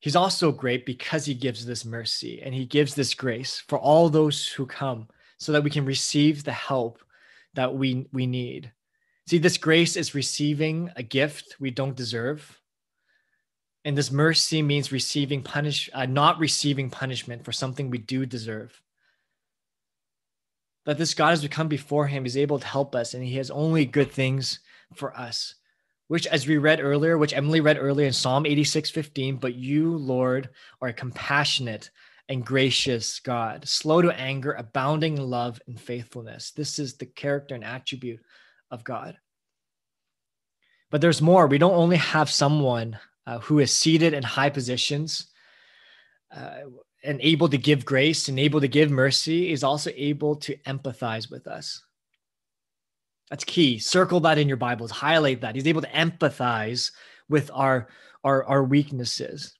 He's 0.00 0.16
also 0.16 0.50
great 0.50 0.86
because 0.86 1.26
he 1.26 1.34
gives 1.34 1.64
this 1.64 1.84
mercy 1.84 2.40
and 2.42 2.54
he 2.54 2.64
gives 2.64 2.94
this 2.94 3.14
grace 3.14 3.62
for 3.68 3.78
all 3.78 4.08
those 4.08 4.48
who 4.48 4.66
come 4.66 5.08
so 5.38 5.52
that 5.52 5.62
we 5.62 5.70
can 5.70 5.84
receive 5.84 6.42
the 6.42 6.52
help 6.52 6.98
that 7.54 7.74
we, 7.74 8.06
we 8.12 8.26
need. 8.26 8.72
See, 9.26 9.38
this 9.38 9.58
grace 9.58 9.96
is 9.96 10.14
receiving 10.14 10.90
a 10.96 11.02
gift 11.02 11.56
we 11.60 11.70
don't 11.70 11.96
deserve. 11.96 12.60
And 13.84 13.96
this 13.96 14.10
mercy 14.10 14.62
means 14.62 14.90
receiving 14.90 15.42
punish, 15.42 15.88
uh, 15.94 16.06
not 16.06 16.38
receiving 16.38 16.90
punishment 16.90 17.44
for 17.44 17.52
something 17.52 17.90
we 17.90 17.98
do 17.98 18.26
deserve. 18.26 18.80
That 20.86 20.98
this 20.98 21.14
God 21.14 21.30
has 21.30 21.42
become 21.42 21.68
before 21.68 22.06
him 22.06 22.26
is 22.26 22.36
able 22.36 22.58
to 22.58 22.66
help 22.66 22.94
us, 22.94 23.14
and 23.14 23.22
he 23.22 23.36
has 23.36 23.50
only 23.50 23.84
good 23.84 24.10
things 24.10 24.60
for 24.94 25.16
us. 25.16 25.54
Which, 26.10 26.26
as 26.26 26.44
we 26.44 26.58
read 26.58 26.80
earlier, 26.80 27.16
which 27.18 27.32
Emily 27.32 27.60
read 27.60 27.78
earlier 27.78 28.08
in 28.08 28.12
Psalm 28.12 28.44
86 28.44 28.90
15, 28.90 29.36
but 29.36 29.54
you, 29.54 29.96
Lord, 29.96 30.48
are 30.80 30.88
a 30.88 30.92
compassionate 30.92 31.92
and 32.28 32.44
gracious 32.44 33.20
God, 33.20 33.68
slow 33.68 34.02
to 34.02 34.10
anger, 34.18 34.50
abounding 34.50 35.18
in 35.18 35.22
love 35.22 35.62
and 35.68 35.80
faithfulness. 35.80 36.50
This 36.50 36.80
is 36.80 36.94
the 36.94 37.06
character 37.06 37.54
and 37.54 37.62
attribute 37.62 38.18
of 38.72 38.82
God. 38.82 39.18
But 40.90 41.00
there's 41.00 41.22
more. 41.22 41.46
We 41.46 41.58
don't 41.58 41.76
only 41.76 41.98
have 41.98 42.28
someone 42.28 42.98
uh, 43.24 43.38
who 43.38 43.60
is 43.60 43.70
seated 43.70 44.12
in 44.12 44.24
high 44.24 44.50
positions 44.50 45.28
uh, 46.36 46.62
and 47.04 47.20
able 47.20 47.48
to 47.50 47.56
give 47.56 47.84
grace 47.84 48.28
and 48.28 48.36
able 48.36 48.60
to 48.62 48.66
give 48.66 48.90
mercy, 48.90 49.52
is 49.52 49.62
also 49.62 49.92
able 49.94 50.34
to 50.38 50.56
empathize 50.66 51.30
with 51.30 51.46
us. 51.46 51.84
That's 53.30 53.44
key. 53.44 53.78
Circle 53.78 54.20
that 54.20 54.38
in 54.38 54.48
your 54.48 54.56
Bibles, 54.56 54.90
highlight 54.90 55.40
that. 55.40 55.54
He's 55.54 55.68
able 55.68 55.82
to 55.82 55.88
empathize 55.88 56.90
with 57.28 57.50
our, 57.54 57.88
our, 58.24 58.44
our 58.44 58.64
weaknesses. 58.64 59.54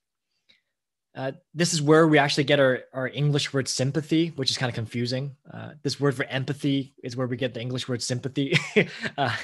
Uh, 1.15 1.33
this 1.55 1.73
is 1.73 1.83
where 1.83 2.07
we 2.07 2.19
actually 2.19 2.45
get 2.45 2.61
our, 2.61 2.81
our 2.93 3.09
English 3.09 3.53
word 3.53 3.69
sympathy, 3.69 4.29
which 4.37 4.51
is 4.51 4.57
kind 4.57 4.71
of 4.71 4.75
confusing. 4.75 5.35
Uh, 5.53 5.71
this 5.83 5.99
word 5.99 6.15
for 6.15 6.25
empathy 6.25 6.95
is 7.03 7.17
where 7.17 7.27
we 7.27 7.37
get 7.37 7.53
the 7.53 7.61
English 7.61 7.89
word 7.89 8.03
sympathy. 8.03 8.57
uh, 9.19 9.35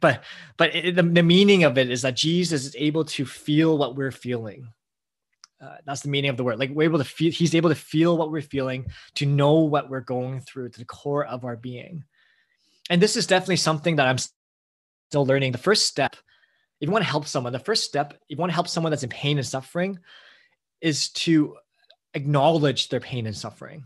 but 0.00 0.24
but 0.56 0.74
it, 0.74 0.96
the, 0.96 1.02
the 1.02 1.22
meaning 1.22 1.62
of 1.62 1.78
it 1.78 1.90
is 1.90 2.02
that 2.02 2.16
Jesus 2.16 2.66
is 2.66 2.76
able 2.76 3.04
to 3.04 3.24
feel 3.24 3.78
what 3.78 3.96
we're 3.96 4.10
feeling. 4.10 4.68
Uh, 5.60 5.76
that's 5.86 6.02
the 6.02 6.08
meaning 6.08 6.30
of 6.30 6.36
the 6.36 6.44
word. 6.44 6.58
Like 6.58 6.70
we're 6.70 6.82
able 6.82 6.98
to 6.98 7.04
feel, 7.04 7.30
he's 7.30 7.54
able 7.54 7.70
to 7.70 7.76
feel 7.76 8.18
what 8.18 8.32
we're 8.32 8.42
feeling, 8.42 8.86
to 9.14 9.24
know 9.24 9.60
what 9.60 9.88
we're 9.88 10.00
going 10.00 10.40
through 10.40 10.70
to 10.70 10.78
the 10.78 10.84
core 10.84 11.24
of 11.24 11.44
our 11.44 11.56
being. 11.56 12.04
And 12.90 13.00
this 13.00 13.16
is 13.16 13.26
definitely 13.26 13.56
something 13.56 13.96
that 13.96 14.06
I'm 14.06 14.18
still 15.08 15.26
learning. 15.26 15.52
The 15.52 15.58
first 15.58 15.86
step, 15.86 16.16
if 16.80 16.88
you 16.88 16.92
want 16.92 17.04
to 17.04 17.10
help 17.10 17.26
someone, 17.26 17.52
the 17.52 17.58
first 17.58 17.84
step, 17.84 18.12
if 18.12 18.20
you 18.28 18.36
want 18.36 18.50
to 18.50 18.54
help 18.54 18.68
someone 18.68 18.90
that's 18.90 19.02
in 19.02 19.10
pain 19.10 19.38
and 19.38 19.46
suffering, 19.46 19.98
is 20.80 21.08
to 21.10 21.56
acknowledge 22.12 22.88
their 22.88 23.00
pain 23.00 23.26
and 23.26 23.36
suffering. 23.36 23.84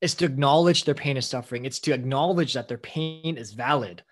It's 0.00 0.14
to 0.14 0.24
acknowledge 0.24 0.84
their 0.84 0.94
pain 0.94 1.16
and 1.16 1.24
suffering. 1.24 1.64
It's 1.64 1.80
to 1.80 1.92
acknowledge 1.92 2.54
that 2.54 2.68
their 2.68 2.78
pain 2.78 3.36
is 3.36 3.52
valid. 3.52 4.02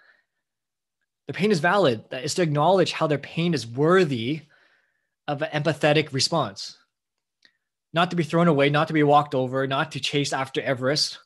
Their 1.27 1.35
pain 1.35 1.53
is 1.53 1.61
valid. 1.61 2.05
That 2.11 2.25
is 2.25 2.35
to 2.35 2.43
acknowledge 2.43 2.93
how 2.93 3.07
their 3.07 3.19
pain 3.19 3.55
is 3.55 3.66
worthy 3.66 4.43
of 5.29 5.43
an 5.43 5.62
empathetic 5.62 6.12
response. 6.12 6.77
Not 7.93 8.11
to 8.11 8.16
be 8.16 8.23
thrown 8.23 8.49
away, 8.49 8.71
not 8.71 8.88
to 8.88 8.95
be 8.95 9.03
walked 9.03 9.35
over, 9.35 9.66
not 9.66 9.93
to 9.93 10.01
chase 10.01 10.33
after 10.33 10.61
Everest 10.61 11.19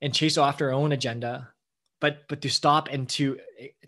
and 0.00 0.14
chase 0.14 0.38
after 0.38 0.68
our 0.68 0.74
own 0.74 0.92
agenda, 0.92 1.48
but 2.00 2.28
but 2.28 2.42
to 2.42 2.50
stop 2.50 2.88
and 2.90 3.08
to, 3.10 3.38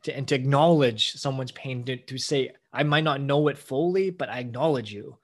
to 0.02 0.16
and 0.16 0.26
to 0.28 0.34
acknowledge 0.34 1.12
someone's 1.12 1.52
pain, 1.52 1.84
to, 1.84 1.96
to 1.96 2.18
say, 2.18 2.50
I 2.72 2.82
might 2.82 3.04
not 3.04 3.20
know 3.20 3.48
it 3.48 3.58
fully, 3.58 4.10
but 4.10 4.28
I 4.28 4.38
acknowledge 4.38 4.92
you. 4.92 5.18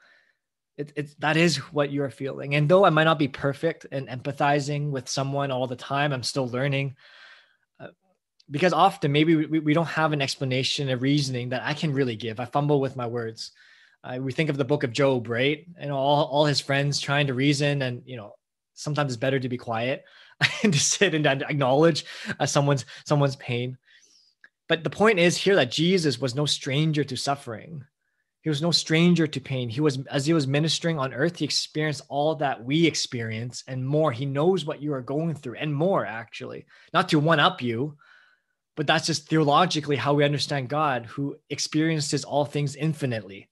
It, 0.77 0.93
it's 0.97 1.15
that 1.17 1.37
is 1.37 1.57
what 1.73 1.93
you're 1.93 2.11
feeling. 2.11 2.55
And 2.55 2.69
though 2.69 2.85
I 2.85 2.91
might 2.91 3.05
not 3.05 3.19
be 3.19 3.29
perfect 3.29 3.87
and 3.93 4.09
empathizing 4.09 4.91
with 4.91 5.09
someone 5.09 5.51
all 5.51 5.67
the 5.67 5.77
time, 5.77 6.13
I'm 6.13 6.23
still 6.23 6.49
learning. 6.49 6.97
Uh, 7.81 7.89
because 8.51 8.73
often 8.73 9.13
maybe 9.13 9.37
we, 9.37 9.61
we 9.61 9.75
don't 9.75 9.87
have 9.87 10.13
an 10.13 10.21
explanation, 10.21 10.91
a 10.91 10.97
reasoning 10.97 11.51
that 11.51 11.63
I 11.65 11.75
can 11.75 11.93
really 11.93 12.17
give. 12.17 12.41
I 12.41 12.45
fumble 12.45 12.81
with 12.81 12.97
my 12.97 13.07
words. 13.07 13.53
Uh, 14.03 14.19
we 14.21 14.33
think 14.33 14.51
of 14.51 14.59
the 14.59 14.65
book 14.65 14.83
of 14.83 14.93
Job, 14.93 15.29
right? 15.29 15.65
And 15.79 15.91
all, 15.91 16.27
all 16.27 16.45
his 16.45 16.61
friends 16.61 17.01
trying 17.01 17.29
to 17.29 17.35
reason, 17.35 17.81
and 17.81 18.03
you 18.05 18.19
know, 18.19 18.35
sometimes 18.75 19.13
it's 19.13 19.21
better 19.21 19.41
to 19.41 19.49
be 19.49 19.57
quiet 19.57 20.05
and 20.63 20.73
to 20.73 20.79
sit 20.79 21.15
and 21.15 21.27
acknowledge 21.27 22.05
uh, 22.39 22.47
someone's 22.47 22.85
someone's 23.05 23.37
pain. 23.37 23.79
But 24.69 24.83
the 24.83 24.91
point 24.91 25.19
is 25.19 25.37
here 25.37 25.57
that 25.57 25.71
Jesus 25.71 26.21
was 26.21 26.35
no 26.35 26.47
stranger 26.47 27.05
to 27.05 27.17
suffering. 27.17 27.85
He 28.45 28.51
was 28.51 28.63
no 28.63 28.71
stranger 28.71 29.27
to 29.27 29.41
pain. 29.41 29.71
He 29.71 29.81
was, 29.81 29.99
as 30.07 30.27
he 30.27 30.35
was 30.35 30.47
ministering 30.47 30.99
on 30.99 31.15
earth, 31.15 31.39
he 31.39 31.47
experienced 31.47 32.03
all 32.11 32.35
that 32.37 32.63
we 32.63 32.87
experience 32.87 33.65
and 33.67 33.87
more. 33.87 34.13
He 34.13 34.27
knows 34.27 34.67
what 34.67 34.83
you 34.83 34.93
are 34.93 35.01
going 35.01 35.35
through 35.35 35.57
and 35.57 35.75
more, 35.75 36.05
actually. 36.05 36.67
Not 36.93 37.09
to 37.09 37.19
one 37.19 37.41
up 37.41 37.63
you, 37.63 37.97
but 38.77 38.87
that's 38.87 39.07
just 39.07 39.29
theologically 39.29 39.97
how 39.97 40.13
we 40.13 40.25
understand 40.25 40.69
God, 40.69 41.07
who 41.07 41.37
experiences 41.49 42.25
all 42.25 42.45
things 42.45 42.77
infinitely. 42.77 43.49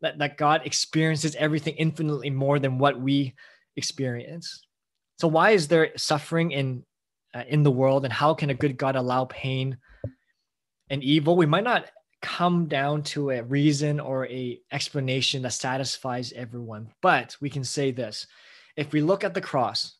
That, 0.00 0.18
that 0.18 0.38
God 0.38 0.62
experiences 0.64 1.34
everything 1.36 1.74
infinitely 1.74 2.30
more 2.30 2.58
than 2.58 2.78
what 2.78 2.98
we 2.98 3.34
experience. 3.76 4.65
So, 5.18 5.28
why 5.28 5.50
is 5.50 5.68
there 5.68 5.92
suffering 5.96 6.50
in 6.52 6.84
uh, 7.34 7.44
in 7.48 7.62
the 7.62 7.70
world, 7.70 8.04
and 8.04 8.12
how 8.12 8.34
can 8.34 8.50
a 8.50 8.54
good 8.54 8.76
God 8.76 8.96
allow 8.96 9.26
pain 9.26 9.78
and 10.88 11.02
evil, 11.02 11.36
we 11.36 11.46
might 11.46 11.64
not 11.64 11.90
come 12.22 12.66
down 12.66 13.02
to 13.02 13.30
a 13.30 13.42
reason 13.42 14.00
or 14.00 14.26
a 14.26 14.58
explanation 14.72 15.42
that 15.42 15.52
satisfies 15.52 16.32
everyone, 16.32 16.90
but 17.02 17.36
we 17.40 17.50
can 17.50 17.62
say 17.62 17.90
this. 17.90 18.26
If 18.76 18.92
we 18.92 19.00
look 19.00 19.22
at 19.22 19.34
the 19.34 19.40
cross, 19.40 19.96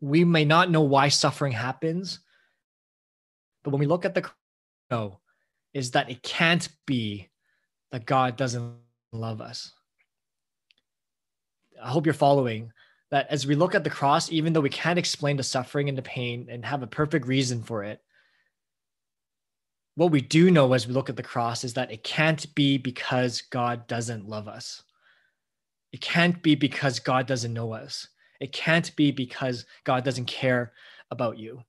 we 0.00 0.24
may 0.24 0.44
not 0.44 0.70
know 0.70 0.82
why 0.82 1.08
suffering 1.08 1.52
happens, 1.52 2.20
but 3.62 3.70
when 3.70 3.80
we 3.80 3.86
look 3.86 4.04
at 4.04 4.14
the 4.14 4.22
cross, 4.90 5.12
is 5.74 5.90
that 5.90 6.10
it 6.10 6.22
can't 6.22 6.68
be 6.86 7.28
that 7.92 8.06
God 8.06 8.36
doesn't 8.36 8.76
love 9.12 9.40
us. 9.40 9.72
I 11.82 11.90
hope 11.90 12.06
you're 12.06 12.14
following 12.14 12.72
that 13.10 13.26
as 13.30 13.46
we 13.46 13.54
look 13.54 13.74
at 13.74 13.84
the 13.84 13.90
cross, 13.90 14.30
even 14.30 14.52
though 14.52 14.60
we 14.60 14.68
can't 14.70 14.98
explain 14.98 15.36
the 15.36 15.42
suffering 15.42 15.88
and 15.88 15.96
the 15.96 16.02
pain 16.02 16.48
and 16.50 16.64
have 16.64 16.82
a 16.82 16.86
perfect 16.86 17.26
reason 17.26 17.62
for 17.62 17.84
it, 17.84 18.02
what 19.94 20.12
we 20.12 20.20
do 20.20 20.50
know 20.50 20.72
as 20.74 20.86
we 20.86 20.94
look 20.94 21.08
at 21.08 21.16
the 21.16 21.22
cross 21.22 21.64
is 21.64 21.74
that 21.74 21.90
it 21.90 22.04
can't 22.04 22.54
be 22.54 22.78
because 22.78 23.42
God 23.42 23.86
doesn't 23.86 24.28
love 24.28 24.46
us. 24.46 24.82
It 25.92 26.00
can't 26.00 26.40
be 26.42 26.54
because 26.54 27.00
God 27.00 27.26
doesn't 27.26 27.52
know 27.52 27.72
us. 27.72 28.06
It 28.40 28.52
can't 28.52 28.94
be 28.94 29.10
because 29.10 29.64
God 29.84 30.04
doesn't 30.04 30.26
care 30.26 30.72
about 31.10 31.38
you. 31.38 31.64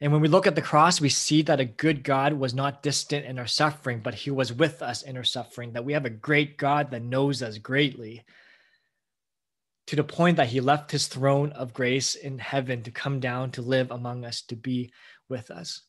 And 0.00 0.12
when 0.12 0.22
we 0.22 0.28
look 0.28 0.46
at 0.46 0.54
the 0.54 0.62
cross, 0.62 1.00
we 1.00 1.10
see 1.10 1.42
that 1.42 1.60
a 1.60 1.66
good 1.66 2.02
God 2.02 2.32
was 2.32 2.54
not 2.54 2.82
distant 2.82 3.26
in 3.26 3.38
our 3.38 3.46
suffering, 3.46 4.00
but 4.02 4.14
he 4.14 4.30
was 4.30 4.52
with 4.52 4.80
us 4.80 5.02
in 5.02 5.16
our 5.16 5.24
suffering, 5.24 5.72
that 5.72 5.84
we 5.84 5.92
have 5.92 6.06
a 6.06 6.10
great 6.10 6.56
God 6.56 6.90
that 6.90 7.02
knows 7.02 7.42
us 7.42 7.58
greatly 7.58 8.24
to 9.90 9.96
the 9.96 10.04
point 10.04 10.36
that 10.36 10.46
he 10.46 10.60
left 10.60 10.92
his 10.92 11.08
throne 11.08 11.50
of 11.50 11.74
grace 11.74 12.14
in 12.14 12.38
heaven 12.38 12.80
to 12.80 12.92
come 12.92 13.18
down 13.18 13.50
to 13.50 13.60
live 13.60 13.90
among 13.90 14.24
us, 14.24 14.40
to 14.40 14.54
be 14.54 14.92
with 15.28 15.50
us 15.50 15.82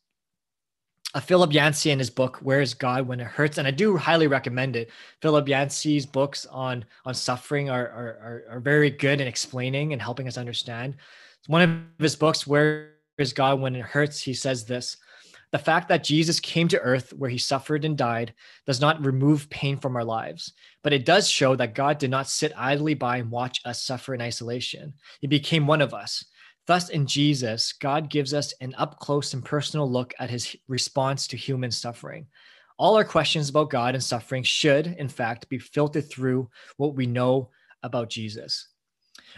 uh, 1.14 1.20
Philip 1.20 1.54
Yancey 1.54 1.92
in 1.92 2.00
his 2.00 2.10
book 2.10 2.38
"Where 2.38 2.62
Is 2.62 2.74
God 2.74 3.08
When 3.08 3.20
It 3.20 3.28
Hurts," 3.28 3.60
and 3.60 3.68
I 3.68 3.72
do 3.72 3.98
highly 3.98 4.26
recommend 4.26 4.76
it. 4.76 4.90
Philip 5.22 5.48
Yancey's 5.48 6.08
books 6.08 6.48
on 6.48 6.84
on 7.06 7.14
suffering 7.14 7.70
are 7.70 7.88
are, 7.88 8.44
are 8.50 8.60
very 8.60 8.90
good 8.90 9.22
in 9.22 9.28
explaining 9.28 9.94
and 9.94 10.02
helping 10.02 10.28
us 10.28 10.36
understand. 10.36 10.96
One 11.46 11.62
of 11.62 12.02
his 12.02 12.16
books, 12.16 12.48
"Where 12.48 12.94
Is 13.20 13.34
God 13.34 13.60
When 13.60 13.76
It 13.76 13.86
Hurts," 13.86 14.20
he 14.20 14.34
says 14.34 14.66
this: 14.66 14.98
the 15.52 15.60
fact 15.60 15.90
that 15.90 16.04
Jesus 16.04 16.40
came 16.40 16.68
to 16.70 16.80
earth 16.80 17.14
where 17.14 17.30
he 17.30 17.38
suffered 17.38 17.84
and 17.84 17.98
died 17.98 18.34
does 18.66 18.80
not 18.80 19.04
remove 19.06 19.50
pain 19.50 19.78
from 19.78 19.96
our 19.96 20.04
lives, 20.04 20.54
but 20.82 20.94
it 20.94 21.06
does 21.06 21.30
show 21.30 21.56
that 21.56 21.76
God 21.76 21.98
did 21.98 22.10
not 22.10 22.30
sit 22.30 22.54
idly 22.56 22.94
by 22.94 23.18
and 23.18 23.30
watch 23.30 23.60
us 23.66 23.84
suffer 23.84 24.14
in 24.14 24.22
isolation. 24.22 24.94
He 25.20 25.28
became 25.28 25.68
one 25.68 25.82
of 25.82 25.94
us. 25.94 26.24
Thus, 26.68 26.90
in 26.90 27.06
Jesus, 27.06 27.74
God 27.74 28.10
gives 28.10 28.34
us 28.34 28.54
an 28.62 28.74
up 28.78 29.00
close 29.00 29.34
and 29.34 29.44
personal 29.44 29.92
look 29.92 30.14
at 30.20 30.30
his 30.30 30.56
response 30.68 31.28
to 31.28 31.38
human 31.38 31.72
suffering. 31.72 32.28
All 32.78 32.96
our 32.96 33.04
questions 33.04 33.50
about 33.50 33.70
God 33.70 33.94
and 33.94 34.04
suffering 34.04 34.44
should, 34.44 34.88
in 34.88 35.10
fact, 35.10 35.50
be 35.50 35.60
filtered 35.60 36.10
through 36.10 36.50
what 36.78 36.96
we 36.96 37.06
know 37.08 37.50
about 37.84 38.10
Jesus. 38.10 38.70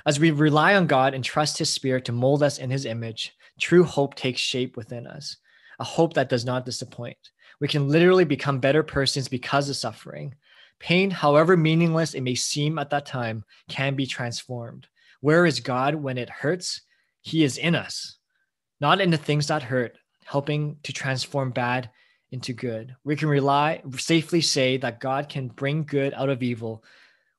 As 0.06 0.20
we 0.20 0.32
rely 0.32 0.76
on 0.76 0.88
God 0.88 1.14
and 1.14 1.24
trust 1.24 1.58
his 1.58 1.70
spirit 1.70 2.06
to 2.06 2.12
mold 2.12 2.44
us 2.44 2.58
in 2.58 2.70
his 2.70 2.86
image, 2.86 3.34
true 3.60 3.84
hope 3.84 4.16
takes 4.16 4.42
shape 4.42 4.78
within 4.78 5.08
us, 5.08 5.38
a 5.80 5.84
hope 5.84 6.14
that 6.14 6.30
does 6.30 6.46
not 6.46 6.66
disappoint. 6.66 7.18
We 7.60 7.68
can 7.68 7.88
literally 7.88 8.26
become 8.26 8.60
better 8.60 8.84
persons 8.84 9.28
because 9.28 9.70
of 9.70 9.76
suffering. 9.76 10.36
Pain, 10.80 11.12
however 11.12 11.56
meaningless 11.56 12.14
it 12.14 12.22
may 12.22 12.36
seem 12.36 12.78
at 12.78 12.90
that 12.90 13.06
time, 13.06 13.44
can 13.70 13.96
be 13.96 14.06
transformed. 14.06 14.88
Where 15.22 15.46
is 15.46 15.60
God 15.60 15.96
when 15.96 16.18
it 16.18 16.30
hurts? 16.30 16.82
He 17.22 17.44
is 17.44 17.58
in 17.58 17.76
us, 17.76 18.18
not 18.82 19.00
in 19.00 19.10
the 19.10 19.18
things 19.18 19.48
that 19.48 19.64
hurt, 19.64 19.98
helping 20.26 20.78
to 20.84 20.92
transform 20.92 21.52
bad 21.52 21.90
into 22.32 22.52
good. 22.52 22.96
We 23.04 23.16
can 23.16 23.30
rely 23.30 23.82
safely 23.98 24.42
say 24.42 24.78
that 24.78 25.00
God 25.00 25.30
can 25.30 25.48
bring 25.48 25.86
good 25.86 26.14
out 26.14 26.30
of 26.30 26.44
evil. 26.44 26.84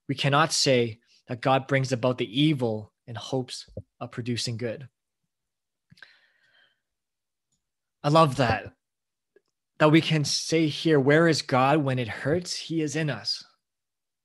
We 0.08 0.14
cannot 0.14 0.52
say 0.52 1.00
that 1.28 1.40
God 1.40 1.66
brings 1.66 1.92
about 1.92 2.16
the 2.16 2.40
evil 2.40 2.92
in 3.06 3.14
hopes 3.14 3.68
of 4.00 4.12
producing 4.12 4.56
good. 4.56 4.88
I 8.04 8.10
love 8.10 8.36
that. 8.36 8.74
that 9.78 9.90
we 9.90 10.00
can 10.00 10.24
say 10.24 10.68
here, 10.68 11.00
where 11.00 11.26
is 11.26 11.42
God 11.42 11.78
when 11.78 11.98
it 11.98 12.06
hurts? 12.06 12.54
He 12.54 12.82
is 12.82 12.94
in 12.94 13.10
us. 13.10 13.42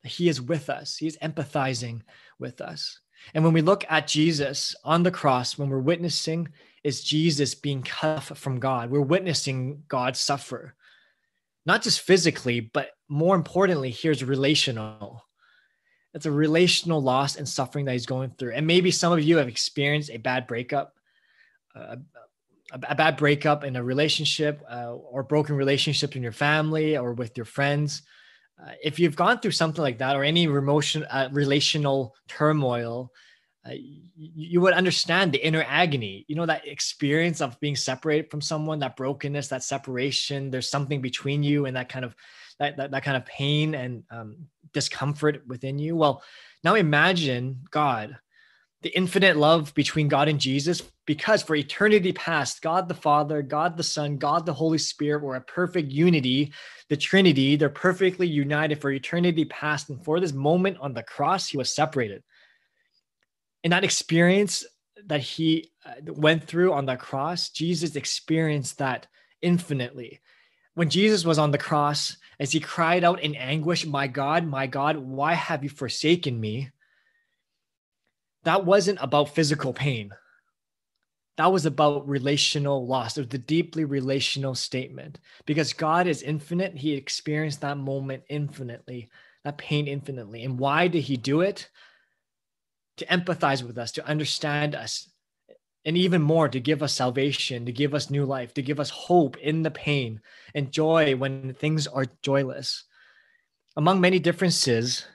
He 0.04 0.30
is 0.30 0.42
with 0.42 0.70
us. 0.70 0.98
He 0.98 1.08
is 1.08 1.18
empathizing 1.24 2.02
with 2.39 2.62
us. 2.62 3.00
And 3.34 3.44
when 3.44 3.54
we 3.54 3.62
look 3.62 3.86
at 3.89 4.08
Jesus 4.08 4.76
on 4.84 5.04
the 5.04 5.12
cross, 5.12 5.58
when 5.58 5.70
we're 5.70 5.80
witnessing, 5.80 6.50
is 6.84 7.04
Jesus 7.04 7.56
being 7.56 7.82
cut 7.82 8.18
off 8.18 8.38
from 8.38 8.60
God. 8.60 8.89
We're 8.89 9.02
witnessing 9.02 9.84
God 9.88 10.15
suffer, 10.15 10.76
not 11.65 11.82
just 11.82 12.02
physically, 12.02 12.60
but 12.60 12.92
more 13.10 13.36
importantly, 13.36 13.92
here's 13.92 14.24
relational. 14.24 15.26
It's 16.13 16.26
a 16.26 16.32
relational 16.32 17.02
loss 17.02 17.36
and 17.36 17.48
suffering 17.48 17.86
that 17.86 17.94
he's 17.94 18.06
going 18.06 18.32
through. 18.38 18.54
And 18.54 18.65
maybe 18.65 18.92
some 18.92 19.13
of 19.13 19.22
you 19.22 19.38
have 19.38 19.48
experienced 19.48 20.10
a 20.10 20.18
bad 20.18 20.48
breakup, 20.48 20.96
uh, 21.76 21.98
a, 22.71 22.95
bad 22.95 23.17
breakup 23.17 23.63
in 23.63 23.75
a 23.75 23.84
relationship, 23.84 24.62
uh, 24.69 24.93
or 24.93 25.23
broken 25.23 25.55
relationship 25.55 26.15
in 26.15 26.23
your 26.23 26.32
family 26.32 26.97
or 26.97 27.13
with 27.13 27.36
your 27.38 27.45
friends. 27.45 28.03
Uh, 28.62 28.71
if 28.84 28.99
you've 28.99 29.15
gone 29.15 29.39
through 29.39 29.51
something 29.51 29.82
like 29.82 29.99
that 29.99 30.15
or 30.15 30.23
any 30.23 30.43
emotion, 30.43 31.03
uh, 31.05 31.29
relational 31.32 32.15
turmoil, 32.27 33.12
uh, 33.65 33.73
you, 33.73 34.01
you 34.15 34.62
would 34.62 34.73
understand 34.73 35.32
the 35.32 35.45
inner 35.45 35.63
agony. 35.67 36.25
You 36.27 36.36
know 36.36 36.45
that 36.45 36.67
experience 36.67 37.41
of 37.41 37.60
being 37.60 37.75
separated 37.75 38.29
from 38.32 38.41
someone, 38.41 38.79
that 38.79 38.95
brokenness, 38.95 39.49
that 39.49 39.63
separation. 39.63 40.49
There's 40.49 40.69
something 40.69 41.01
between 41.01 41.43
you, 41.43 41.65
and 41.65 41.75
that 41.75 41.89
kind 41.89 42.05
of 42.05 42.15
that 42.60 42.77
that, 42.77 42.91
that 42.91 43.03
kind 43.03 43.17
of 43.17 43.25
pain 43.25 43.75
and 43.75 44.03
um, 44.12 44.47
discomfort 44.73 45.43
within 45.47 45.79
you. 45.79 45.95
Well, 45.95 46.23
now 46.63 46.75
imagine 46.75 47.63
God, 47.71 48.17
the 48.82 48.89
infinite 48.89 49.38
love 49.38 49.73
between 49.73 50.08
God 50.08 50.27
and 50.27 50.39
Jesus, 50.39 50.82
because 51.10 51.41
for 51.41 51.56
eternity 51.56 52.13
past, 52.13 52.62
God 52.62 52.88
the 52.88 52.93
Father, 52.93 53.41
God 53.41 53.76
the 53.76 53.82
Son, 53.82 54.17
God 54.17 54.45
the 54.45 54.54
Holy 54.54 54.78
Spirit 54.78 55.24
were 55.24 55.38
a 55.38 55.41
perfect 55.41 55.91
unity. 55.91 56.54
The 56.88 56.98
Trinity, 56.98 57.56
they're 57.56 57.67
perfectly 57.67 58.28
united 58.28 58.80
for 58.80 58.91
eternity 58.91 59.43
past. 59.45 59.89
And 59.89 60.06
for 60.06 60.19
this 60.19 60.34
moment 60.34 60.78
on 60.80 60.93
the 60.93 61.02
cross, 61.02 61.48
he 61.48 61.58
was 61.58 61.74
separated. 61.74 62.22
In 63.63 63.72
that 63.72 63.84
experience 63.84 64.63
that 65.08 65.22
he 65.22 65.72
uh, 65.84 66.13
went 66.13 66.43
through 66.43 66.74
on 66.74 66.86
the 66.86 66.95
cross, 66.95 67.50
Jesus 67.50 67.95
experienced 67.95 68.78
that 68.78 69.08
infinitely. 69.41 70.19
When 70.76 70.91
Jesus 70.91 71.26
was 71.26 71.39
on 71.39 71.50
the 71.50 71.58
cross, 71.58 72.17
as 72.39 72.52
he 72.52 72.60
cried 72.60 73.04
out 73.04 73.19
in 73.24 73.34
anguish, 73.34 73.84
My 73.84 74.06
God, 74.06 74.45
my 74.45 74.67
God, 74.67 74.95
why 74.98 75.34
have 75.34 75.63
you 75.63 75.72
forsaken 75.72 76.39
me? 76.39 76.69
That 78.43 78.63
wasn't 78.63 79.00
about 79.02 79.34
physical 79.34 79.74
pain. 79.74 80.12
That 81.39 81.54
was 81.54 81.65
about 81.65 82.06
relational 82.06 82.86
loss. 82.86 83.17
It 83.17 83.21
was 83.21 83.30
the 83.30 83.38
deeply 83.38 83.86
relational 83.86 84.56
statement. 84.56 85.21
Because 85.45 85.71
God 85.71 86.06
is 86.06 86.21
infinite, 86.21 86.75
he 86.75 86.91
experienced 86.91 87.62
that 87.62 87.78
moment 87.78 88.23
infinitely, 88.28 89.08
that 89.45 89.58
pain 89.58 89.88
infinitely. 89.88 90.43
And 90.43 90.60
why 90.60 90.89
did 90.89 91.04
he 91.04 91.15
do 91.15 91.39
it? 91.39 91.69
To 92.97 93.06
empathize 93.06 93.63
with 93.63 93.78
us, 93.78 93.93
to 93.93 94.06
understand 94.06 94.75
us, 94.75 95.10
and 95.86 95.95
even 95.95 96.21
more 96.21 96.49
to 96.49 96.60
give 96.60 96.84
us 96.84 96.91
salvation, 96.91 97.65
to 97.67 97.71
give 97.71 97.93
us 97.93 98.10
new 98.10 98.25
life, 98.25 98.54
to 98.56 98.62
give 98.62 98.82
us 98.82 98.89
hope 98.89 99.38
in 99.38 99.63
the 99.63 99.71
pain 99.71 100.19
and 100.54 100.73
joy 100.73 101.15
when 101.15 101.54
things 101.54 101.88
are 101.88 102.06
joyless. 102.21 102.84
Among 103.78 104.02
many 104.02 104.19
differences, 104.19 105.06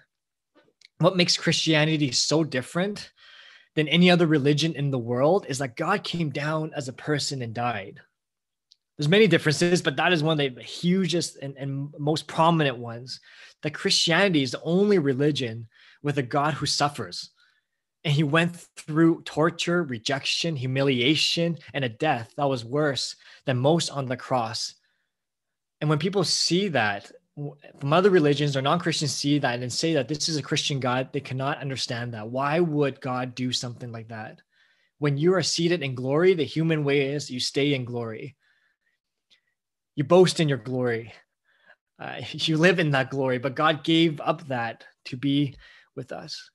what 1.01 1.19
makes 1.19 1.37
Christianity 1.37 2.13
so 2.13 2.45
different 2.45 3.11
than 3.75 3.89
any 3.89 4.11
other 4.11 4.27
religion 4.27 4.75
in 4.75 4.91
the 4.91 4.99
world 4.99 5.47
is 5.49 5.59
that 5.59 5.77
God 5.77 6.05
came 6.05 6.31
down 6.31 6.73
as 6.77 6.89
a 6.89 6.93
person 6.93 7.43
and 7.43 7.55
died. 7.55 8.01
There's 8.97 9.09
many 9.09 9.27
differences, 9.27 9.83
but 9.83 9.97
that 9.97 10.13
is 10.13 10.23
one 10.23 10.39
of 10.39 10.55
the 10.55 10.63
hugest 10.63 11.37
and, 11.43 11.57
and 11.57 11.93
most 11.99 12.29
prominent 12.29 12.79
ones. 12.79 13.21
That 13.63 13.75
Christianity 13.75 14.43
is 14.43 14.53
the 14.53 14.63
only 14.63 14.99
religion 14.99 15.69
with 16.03 16.19
a 16.19 16.23
God 16.23 16.55
who 16.55 16.67
suffers 16.67 17.31
and 18.05 18.13
he 18.13 18.23
went 18.23 18.57
through 18.77 19.23
torture, 19.23 19.83
rejection, 19.83 20.57
humiliation, 20.57 21.59
and 21.73 21.85
a 21.85 21.89
death 21.89 22.33
that 22.37 22.49
was 22.49 22.65
worse 22.65 23.17
than 23.47 23.57
most 23.57 23.91
on 23.91 24.07
the 24.07 24.17
cross. 24.17 24.75
And 25.81 25.89
when 25.89 25.99
people 25.99 26.23
see 26.23 26.69
that 26.69 27.11
from 27.37 27.93
other 27.93 28.11
religions 28.11 28.57
or 28.57 28.63
non 28.63 28.79
Christians 28.79 29.13
see 29.13 29.39
that 29.39 29.61
and 29.61 29.73
say 29.73 29.95
that 29.95 30.09
this 30.09 30.29
is 30.29 30.37
a 30.37 30.43
Christian 30.43 30.79
God, 30.79 31.09
they 31.13 31.21
cannot 31.21 31.61
understand 31.61 32.15
that. 32.15 32.29
Why 32.29 32.61
would 32.61 33.01
God 33.01 33.35
do 33.35 33.53
something 33.53 33.91
like 33.91 34.09
that? 34.09 34.41
When 34.99 35.19
you 35.19 35.35
are 35.35 35.43
seated 35.43 35.83
in 35.83 35.95
glory, 35.95 36.35
the 36.35 36.45
human 36.45 36.85
way 36.85 37.13
is 37.13 37.31
you 37.31 37.41
stay 37.41 37.75
in 37.75 37.85
glory. 37.85 38.37
You 39.97 40.05
boast 40.05 40.39
in 40.41 40.49
your 40.49 40.59
glory. 40.59 41.13
Uh, 41.99 42.21
you 42.31 42.57
live 42.57 42.79
in 42.79 42.91
that 42.93 43.11
glory, 43.11 43.39
but 43.39 43.57
God 43.57 43.85
gave 43.85 44.21
up 44.21 44.47
that 44.49 44.85
to 45.07 45.17
be 45.17 45.57
with 45.97 46.13
us. 46.13 46.51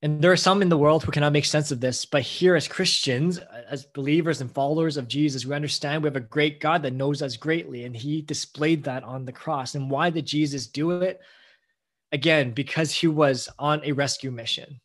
And 0.00 0.22
there 0.22 0.30
are 0.30 0.36
some 0.36 0.62
in 0.62 0.68
the 0.68 0.78
world 0.78 1.02
who 1.02 1.10
cannot 1.10 1.32
make 1.32 1.44
sense 1.44 1.72
of 1.72 1.80
this, 1.80 2.04
but 2.04 2.22
here 2.22 2.54
as 2.54 2.68
Christians, 2.68 3.38
as 3.68 3.84
believers 3.84 4.40
and 4.40 4.50
followers 4.50 4.96
of 4.96 5.08
Jesus, 5.08 5.44
we 5.44 5.56
understand 5.56 6.02
we 6.02 6.06
have 6.06 6.14
a 6.14 6.20
great 6.20 6.60
God 6.60 6.82
that 6.82 6.92
knows 6.92 7.20
us 7.20 7.36
greatly, 7.36 7.84
and 7.84 7.96
he 7.96 8.22
displayed 8.22 8.84
that 8.84 9.02
on 9.02 9.24
the 9.24 9.32
cross. 9.32 9.74
And 9.74 9.90
why 9.90 10.10
did 10.10 10.24
Jesus 10.24 10.68
do 10.68 11.02
it? 11.02 11.20
Again, 12.12 12.52
because 12.52 12.92
he 12.92 13.08
was 13.08 13.48
on 13.58 13.80
a 13.84 13.90
rescue 13.90 14.30
mission. 14.30 14.80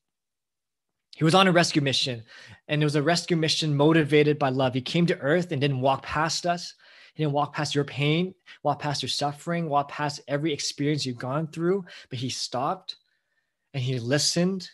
He 1.16 1.24
was 1.24 1.36
on 1.36 1.48
a 1.48 1.52
rescue 1.52 1.84
mission, 1.84 2.24
and 2.68 2.82
it 2.82 2.86
was 2.86 2.96
a 2.96 3.04
rescue 3.04 3.38
mission 3.38 3.78
motivated 3.78 4.40
by 4.40 4.50
love. 4.50 4.74
He 4.74 4.82
came 4.82 5.06
to 5.06 5.20
earth 5.20 5.52
and 5.52 5.62
didn't 5.62 5.82
walk 5.82 6.02
past 6.02 6.48
us. 6.48 6.74
He 7.14 7.22
didn't 7.22 7.34
walk 7.34 7.54
past 7.54 7.76
your 7.76 7.84
pain, 7.84 8.34
walk 8.64 8.80
past 8.80 9.04
your 9.04 9.10
suffering, 9.10 9.70
walk 9.70 9.90
past 9.90 10.22
every 10.28 10.52
experience 10.52 11.06
you've 11.06 11.20
gone 11.20 11.46
through, 11.46 11.86
but 12.10 12.18
he 12.18 12.30
stopped 12.30 12.96
and 13.76 13.84
he 13.84 14.00
listened 14.00 14.68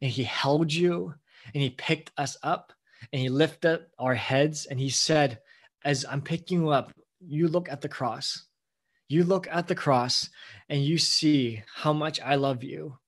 and 0.00 0.10
he 0.10 0.24
held 0.24 0.72
you 0.72 1.14
and 1.54 1.62
he 1.62 1.70
picked 1.70 2.10
us 2.16 2.36
up 2.42 2.72
and 3.12 3.20
he 3.20 3.28
lifted 3.28 3.86
our 3.98 4.14
heads 4.14 4.66
and 4.66 4.78
he 4.78 4.90
said, 4.90 5.40
As 5.84 6.04
I'm 6.08 6.22
picking 6.22 6.60
you 6.60 6.68
up, 6.70 6.92
you 7.20 7.48
look 7.48 7.68
at 7.68 7.80
the 7.80 7.88
cross. 7.88 8.44
You 9.08 9.24
look 9.24 9.48
at 9.50 9.66
the 9.66 9.74
cross 9.74 10.30
and 10.68 10.84
you 10.84 10.98
see 10.98 11.62
how 11.74 11.92
much 11.92 12.20
I 12.20 12.36
love 12.36 12.62
you. 12.62 12.98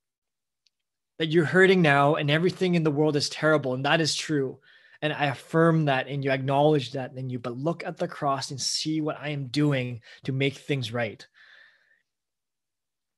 That 1.19 1.29
you're 1.29 1.45
hurting 1.45 1.83
now 1.83 2.17
and 2.17 2.31
everything 2.31 2.75
in 2.75 2.83
the 2.83 2.91
world 2.91 3.17
is 3.17 3.29
terrible. 3.29 3.75
And 3.75 3.85
that 3.85 4.01
is 4.01 4.15
true. 4.15 4.59
And 5.01 5.13
I 5.13 5.27
affirm 5.27 5.85
that 5.87 6.09
and 6.09 6.25
you 6.25 6.31
acknowledge 6.31 6.93
that 6.93 7.15
in 7.17 7.31
you. 7.31 7.39
But 7.39 7.57
look 7.57 7.85
at 7.85 7.99
the 7.99 8.09
cross 8.09 8.51
and 8.51 8.61
see 8.61 9.01
what 9.01 9.19
I 9.21 9.29
am 9.29 9.47
doing 9.47 10.01
to 10.25 10.33
make 10.33 10.57
things 10.57 10.93
right. 10.93 11.25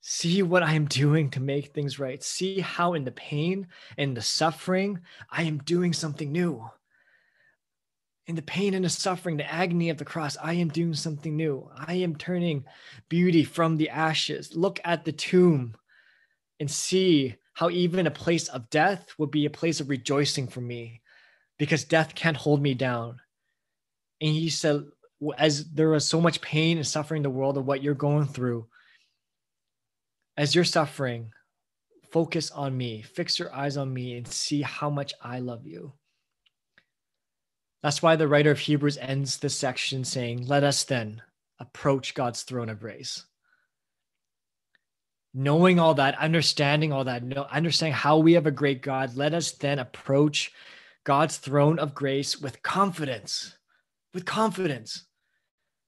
See 0.07 0.43
what 0.43 0.62
I 0.62 0.75
am 0.75 0.85
doing 0.85 1.31
to 1.31 1.40
make 1.40 1.69
things 1.69 1.99
right. 1.99 2.23
See 2.23 2.61
how, 2.61 2.93
in 2.93 3.05
the 3.05 3.11
pain 3.12 3.69
and 3.97 4.14
the 4.14 4.21
suffering, 4.21 5.01
I 5.31 5.45
am 5.45 5.57
doing 5.62 5.95
something 5.95 6.31
new. 6.31 6.69
In 8.27 8.35
the 8.37 8.43
pain 8.43 8.75
and 8.75 8.85
the 8.85 8.90
suffering, 8.90 9.38
the 9.38 9.51
agony 9.51 9.88
of 9.88 9.97
the 9.97 10.05
cross, 10.05 10.37
I 10.43 10.53
am 10.55 10.69
doing 10.69 10.93
something 10.93 11.35
new. 11.35 11.71
I 11.75 11.95
am 11.95 12.17
turning 12.17 12.67
beauty 13.09 13.45
from 13.45 13.79
the 13.79 13.88
ashes. 13.88 14.55
Look 14.55 14.79
at 14.85 15.07
the 15.07 15.12
tomb 15.12 15.75
and 16.61 16.71
see 16.71 17.37
how 17.55 17.71
even 17.71 18.07
a 18.07 18.11
place 18.11 18.49
of 18.49 18.69
death 18.69 19.14
would 19.17 19.31
be 19.31 19.47
a 19.47 19.51
place 19.51 19.81
of 19.81 19.88
rejoicing 19.88 20.49
for 20.49 20.61
me 20.61 21.01
because 21.59 21.85
death 21.85 22.14
can't 22.14 22.37
hold 22.37 22.61
me 22.61 22.75
down. 22.75 23.21
And 24.21 24.35
he 24.35 24.51
said, 24.51 24.85
as 25.38 25.64
there 25.73 25.95
is 25.95 26.05
so 26.05 26.21
much 26.21 26.43
pain 26.43 26.77
and 26.77 26.87
suffering 26.87 27.21
in 27.21 27.23
the 27.23 27.31
world 27.31 27.57
of 27.57 27.64
what 27.64 27.83
you're 27.83 27.95
going 27.95 28.27
through, 28.27 28.67
as 30.37 30.55
you're 30.55 30.64
suffering, 30.64 31.33
focus 32.11 32.51
on 32.51 32.77
me, 32.77 33.03
fix 33.03 33.38
your 33.38 33.55
eyes 33.55 33.77
on 33.77 33.92
me, 33.92 34.16
and 34.16 34.27
see 34.27 34.62
how 34.62 34.90
much 34.90 35.12
I 35.23 35.38
love 35.40 35.66
you. 35.66 35.92
That's 37.83 38.03
why 38.03 38.16
the 38.16 38.29
writer 38.29 38.51
of 38.51 38.59
Hebrews 38.59 38.97
ends 38.99 39.38
this 39.38 39.55
section 39.55 40.05
saying, 40.05 40.47
Let 40.47 40.64
us 40.64 40.85
then 40.85 41.23
approach 41.61 42.14
God's 42.14 42.42
throne 42.42 42.68
of 42.68 42.81
grace. 42.81 43.25
Knowing 45.35 45.79
all 45.79 45.94
that, 45.94 46.18
understanding 46.18 46.92
all 46.92 47.05
that, 47.05 47.23
understanding 47.51 47.92
how 47.92 48.18
we 48.18 48.35
have 48.35 48.47
a 48.47 48.53
great 48.53 48.81
God, 48.81 49.16
let 49.16 49.35
us 49.35 49.53
then 49.53 49.79
approach 49.79 50.53
God's 51.05 51.37
throne 51.37 51.79
of 51.79 51.94
grace 51.94 52.40
with 52.40 52.62
confidence, 52.62 53.57
with 54.14 54.25
confidence, 54.25 55.05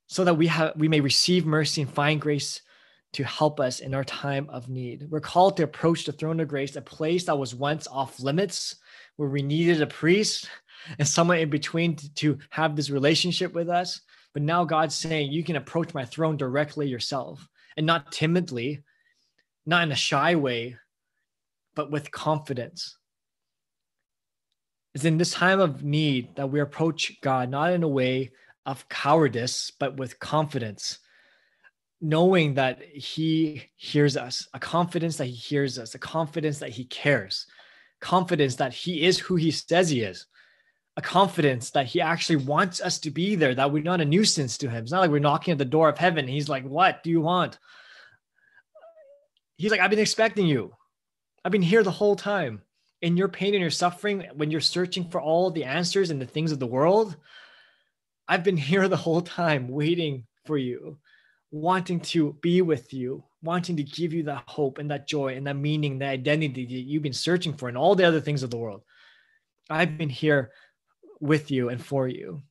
so 0.08 0.24
that 0.24 0.34
we 0.34 0.48
have 0.48 0.76
we 0.76 0.88
may 0.88 1.00
receive 1.00 1.46
mercy 1.46 1.82
and 1.82 1.90
find 1.90 2.20
grace 2.20 2.60
to 3.16 3.24
help 3.24 3.60
us 3.60 3.80
in 3.80 3.94
our 3.94 4.04
time 4.04 4.46
of 4.50 4.68
need. 4.68 5.06
We're 5.08 5.20
called 5.20 5.56
to 5.56 5.62
approach 5.62 6.04
the 6.04 6.12
throne 6.12 6.38
of 6.38 6.48
grace, 6.48 6.76
a 6.76 6.82
place 6.82 7.24
that 7.24 7.38
was 7.38 7.54
once 7.54 7.86
off 7.86 8.20
limits, 8.20 8.76
where 9.16 9.30
we 9.30 9.40
needed 9.40 9.80
a 9.80 9.86
priest 9.86 10.50
and 10.98 11.08
someone 11.08 11.38
in 11.38 11.48
between 11.48 11.96
to, 12.16 12.38
have 12.50 12.76
this 12.76 12.90
relationship 12.90 13.54
with 13.54 13.70
us. 13.70 14.02
But 14.34 14.42
now 14.42 14.64
God's 14.64 14.94
saying 14.94 15.32
you 15.32 15.42
can 15.42 15.56
approach 15.56 15.94
my 15.94 16.04
throne 16.04 16.36
directly 16.36 16.88
yourself 16.88 17.48
and 17.78 17.86
not 17.86 18.12
timidly, 18.12 18.82
not 19.64 19.84
in 19.84 19.92
a 19.92 19.96
shy 19.96 20.34
way, 20.34 20.76
but 21.74 21.90
with 21.90 22.10
confidence. 22.10 22.98
It's 24.94 25.06
in 25.06 25.16
this 25.16 25.32
time 25.32 25.60
of 25.60 25.82
need 25.82 26.36
that 26.36 26.50
we 26.50 26.60
approach 26.60 27.18
God, 27.22 27.48
not 27.48 27.72
in 27.72 27.82
a 27.82 27.88
way 27.88 28.32
of 28.66 28.86
cowardice, 28.90 29.72
but 29.80 29.96
with 29.96 30.18
confidence, 30.18 30.98
knowing 32.00 32.54
that 32.54 32.82
He 32.82 33.64
hears 33.76 34.16
us, 34.16 34.48
a 34.54 34.58
confidence 34.58 35.16
that 35.16 35.26
He 35.26 35.32
hears 35.32 35.78
us, 35.78 35.94
a 35.94 35.98
confidence 35.98 36.58
that 36.58 36.70
He 36.70 36.84
cares, 36.84 37.46
confidence 38.00 38.56
that 38.56 38.72
He 38.72 39.04
is 39.04 39.18
who 39.18 39.36
He 39.36 39.50
says 39.50 39.90
He 39.90 40.00
is, 40.02 40.26
a 40.96 41.02
confidence 41.02 41.70
that 41.70 41.86
He 41.86 42.00
actually 42.00 42.36
wants 42.36 42.80
us 42.80 42.98
to 43.00 43.10
be 43.10 43.34
there, 43.34 43.54
that 43.54 43.72
we're 43.72 43.82
not 43.82 44.00
a 44.00 44.04
nuisance 44.04 44.58
to 44.58 44.68
Him. 44.68 44.82
It's 44.82 44.92
not 44.92 45.00
like 45.00 45.10
we're 45.10 45.18
knocking 45.18 45.52
at 45.52 45.58
the 45.58 45.64
door 45.64 45.88
of 45.88 45.98
heaven. 45.98 46.28
He's 46.28 46.48
like, 46.48 46.64
What 46.64 47.02
do 47.02 47.10
you 47.10 47.20
want? 47.20 47.58
He's 49.56 49.70
like, 49.70 49.80
I've 49.80 49.90
been 49.90 49.98
expecting 49.98 50.46
you. 50.46 50.74
I've 51.44 51.52
been 51.52 51.62
here 51.62 51.82
the 51.82 51.90
whole 51.90 52.16
time. 52.16 52.62
In 53.02 53.16
your 53.16 53.28
pain 53.28 53.54
and 53.54 53.60
your 53.60 53.70
suffering, 53.70 54.26
when 54.34 54.50
you're 54.50 54.60
searching 54.60 55.08
for 55.08 55.20
all 55.20 55.50
the 55.50 55.64
answers 55.64 56.10
and 56.10 56.20
the 56.20 56.26
things 56.26 56.50
of 56.50 56.58
the 56.58 56.66
world, 56.66 57.16
I've 58.26 58.42
been 58.42 58.56
here 58.56 58.88
the 58.88 58.96
whole 58.96 59.20
time 59.20 59.68
waiting 59.68 60.26
for 60.44 60.58
you, 60.58 60.98
wanting 61.50 62.00
to 62.00 62.34
be 62.40 62.62
with 62.62 62.92
you, 62.92 63.24
wanting 63.42 63.76
to 63.76 63.82
give 63.82 64.12
you 64.12 64.24
that 64.24 64.44
hope 64.46 64.78
and 64.78 64.90
that 64.90 65.06
joy 65.06 65.36
and 65.36 65.46
that 65.46 65.56
meaning, 65.56 65.98
that 65.98 66.10
identity 66.10 66.66
that 66.66 66.72
you've 66.72 67.02
been 67.02 67.12
searching 67.12 67.52
for, 67.52 67.68
and 67.68 67.78
all 67.78 67.94
the 67.94 68.04
other 68.04 68.20
things 68.20 68.42
of 68.42 68.50
the 68.50 68.56
world. 68.56 68.82
I've 69.70 69.98
been 69.98 70.08
here 70.08 70.52
with 71.20 71.50
you 71.50 71.68
and 71.68 71.84
for 71.84 72.08
you. 72.08 72.42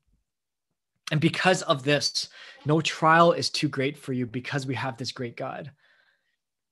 And 1.11 1.21
because 1.21 1.61
of 1.61 1.83
this, 1.83 2.29
no 2.65 2.81
trial 2.81 3.31
is 3.31 3.49
too 3.49 3.67
great 3.67 3.97
for 3.97 4.11
you 4.11 4.25
because 4.25 4.65
we 4.65 4.75
have 4.75 4.97
this 4.97 5.11
great 5.11 5.37
God. 5.37 5.71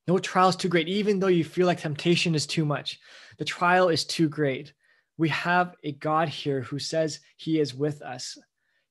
No 0.08 0.18
trial 0.18 0.50
is 0.50 0.56
too 0.56 0.70
great, 0.70 0.88
even 0.88 1.20
though 1.20 1.28
you 1.28 1.44
feel 1.44 1.68
like 1.68 1.80
temptation 1.80 2.36
is 2.36 2.48
too 2.48 2.66
much. 2.66 3.00
The 3.38 3.46
trial 3.46 3.90
is 3.90 4.04
too 4.04 4.28
great. 4.28 4.74
We 5.18 5.30
have 5.30 5.76
a 5.84 5.92
God 5.94 6.30
here 6.30 6.62
who 6.62 6.80
says 6.80 7.20
he 7.38 7.60
is 7.60 7.76
with 7.76 8.02
us. 8.02 8.38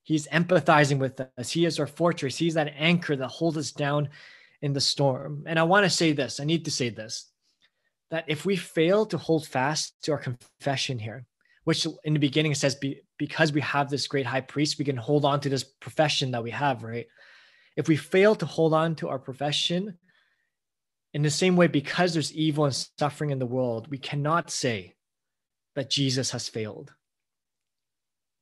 He's 0.03 0.27
empathizing 0.27 0.99
with 0.99 1.19
us. 1.37 1.49
He 1.49 1.65
is 1.65 1.79
our 1.79 1.87
fortress. 1.87 2.37
He's 2.37 2.55
that 2.55 2.73
anchor 2.77 3.15
that 3.15 3.27
holds 3.27 3.57
us 3.57 3.71
down 3.71 4.09
in 4.61 4.73
the 4.73 4.81
storm. 4.81 5.43
And 5.47 5.57
I 5.57 5.63
want 5.63 5.85
to 5.85 5.89
say 5.89 6.11
this 6.11 6.39
I 6.39 6.45
need 6.45 6.65
to 6.65 6.71
say 6.71 6.89
this 6.89 7.31
that 8.11 8.25
if 8.27 8.45
we 8.45 8.55
fail 8.55 9.07
to 9.07 9.17
hold 9.17 9.47
fast 9.47 9.95
to 10.03 10.11
our 10.11 10.19
confession 10.19 10.99
here, 10.99 11.25
which 11.63 11.87
in 12.03 12.13
the 12.13 12.19
beginning 12.19 12.53
says, 12.53 12.75
be, 12.75 13.01
because 13.17 13.51
we 13.51 13.61
have 13.61 13.89
this 13.89 14.05
great 14.05 14.25
high 14.25 14.41
priest, 14.41 14.77
we 14.77 14.85
can 14.85 14.97
hold 14.97 15.25
on 15.25 15.39
to 15.39 15.49
this 15.49 15.63
profession 15.63 16.29
that 16.29 16.43
we 16.43 16.51
have, 16.51 16.83
right? 16.83 17.07
If 17.75 17.87
we 17.87 17.95
fail 17.95 18.35
to 18.35 18.45
hold 18.45 18.73
on 18.73 18.93
to 18.97 19.09
our 19.09 19.17
profession, 19.17 19.97
in 21.13 21.21
the 21.21 21.31
same 21.31 21.55
way, 21.55 21.67
because 21.67 22.13
there's 22.13 22.33
evil 22.33 22.65
and 22.65 22.87
suffering 22.99 23.31
in 23.31 23.39
the 23.39 23.45
world, 23.45 23.87
we 23.89 23.97
cannot 23.97 24.51
say 24.51 24.93
that 25.75 25.89
Jesus 25.89 26.31
has 26.31 26.49
failed. 26.49 26.93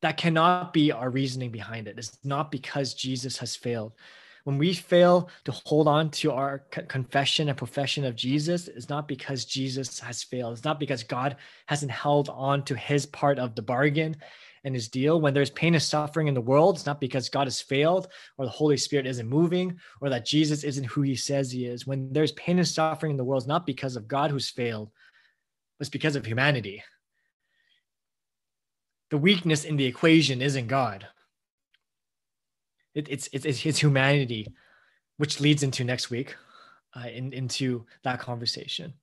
That 0.02 0.18
cannot 0.18 0.74
be 0.74 0.92
our 0.92 1.10
reasoning 1.10 1.52
behind 1.52 1.88
it. 1.88 1.98
It's 1.98 2.18
not 2.24 2.52
because 2.52 2.94
Jesus 2.94 3.38
has 3.38 3.56
failed. 3.56 3.94
When 4.44 4.58
we 4.58 4.74
fail 4.74 5.30
to 5.46 5.52
hold 5.52 5.88
on 5.88 6.10
to 6.12 6.32
our 6.32 6.60
confession 6.88 7.50
and 7.50 7.58
profession 7.58 8.06
of 8.06 8.16
Jesus, 8.16 8.68
it's 8.68 8.90
not 8.90 9.08
because 9.08 9.46
Jesus 9.46 10.00
has 10.00 10.24
failed. 10.24 10.54
It's 10.54 10.66
not 10.66 10.80
because 10.80 11.04
God 11.04 11.36
hasn't 11.68 11.92
held 11.92 12.30
on 12.30 12.64
to 12.66 12.76
his 12.76 13.06
part 13.06 13.38
of 13.38 13.54
the 13.54 13.62
bargain 13.62 14.16
and 14.64 14.74
his 14.74 14.88
deal. 14.88 15.22
When 15.22 15.36
there's 15.36 15.52
pain 15.52 15.76
and 15.76 15.84
suffering 15.84 16.28
in 16.28 16.34
the 16.34 16.42
world, 16.42 16.76
it's 16.76 16.88
not 16.88 17.00
because 17.00 17.30
God 17.30 17.46
has 17.46 17.62
failed 17.62 18.08
or 18.38 18.46
the 18.46 18.52
Holy 18.52 18.78
Spirit 18.78 19.06
isn't 19.06 19.30
moving 19.30 19.80
or 20.02 20.10
that 20.10 20.26
Jesus 20.26 20.64
isn't 20.64 20.86
who 20.86 21.04
he 21.04 21.16
says 21.16 21.52
he 21.52 21.66
is. 21.66 21.86
When 21.86 22.12
there's 22.12 22.32
pain 22.32 22.58
and 22.58 22.68
suffering 22.68 23.12
in 23.12 23.18
the 23.18 23.24
world, 23.24 23.44
it's 23.44 23.48
not 23.48 23.68
because 23.68 23.96
of 23.96 24.08
God 24.08 24.32
who's 24.32 24.50
failed, 24.50 24.90
it's 25.80 25.90
because 25.90 26.16
of 26.16 26.26
humanity. 26.26 26.84
The 29.12 29.18
weakness 29.18 29.66
in 29.66 29.76
the 29.76 29.86
equation 29.86 30.42
isn't 30.42 30.68
God. 30.68 31.06
It, 32.96 33.08
it's, 33.10 33.30
it's, 33.34 33.46
it's 33.46 33.80
humanity, 33.80 34.48
which 35.18 35.42
leads 35.42 35.64
into 35.64 35.84
next 35.84 36.10
week, 36.10 36.36
uh, 36.96 37.08
in, 37.08 37.34
into 37.34 37.86
that 38.04 38.20
conversation. 38.20 38.94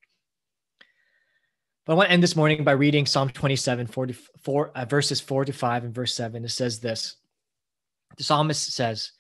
But 1.85 1.93
I 1.93 1.97
want 1.97 2.09
to 2.09 2.13
end 2.13 2.23
this 2.23 2.37
morning 2.37 2.65
by 2.65 2.73
reading 2.73 3.07
Psalm 3.07 3.31
27, 3.31 3.87
44, 3.87 4.73
uh, 4.75 4.85
verses 4.87 5.21
4 5.21 5.45
to 5.45 5.53
5 5.53 5.85
and 5.85 5.95
verse 5.95 6.15
7. 6.15 6.43
It 6.45 6.51
says 6.51 6.81
this 6.81 7.17
The 8.17 8.25
psalmist 8.25 8.73
says, 8.73 9.13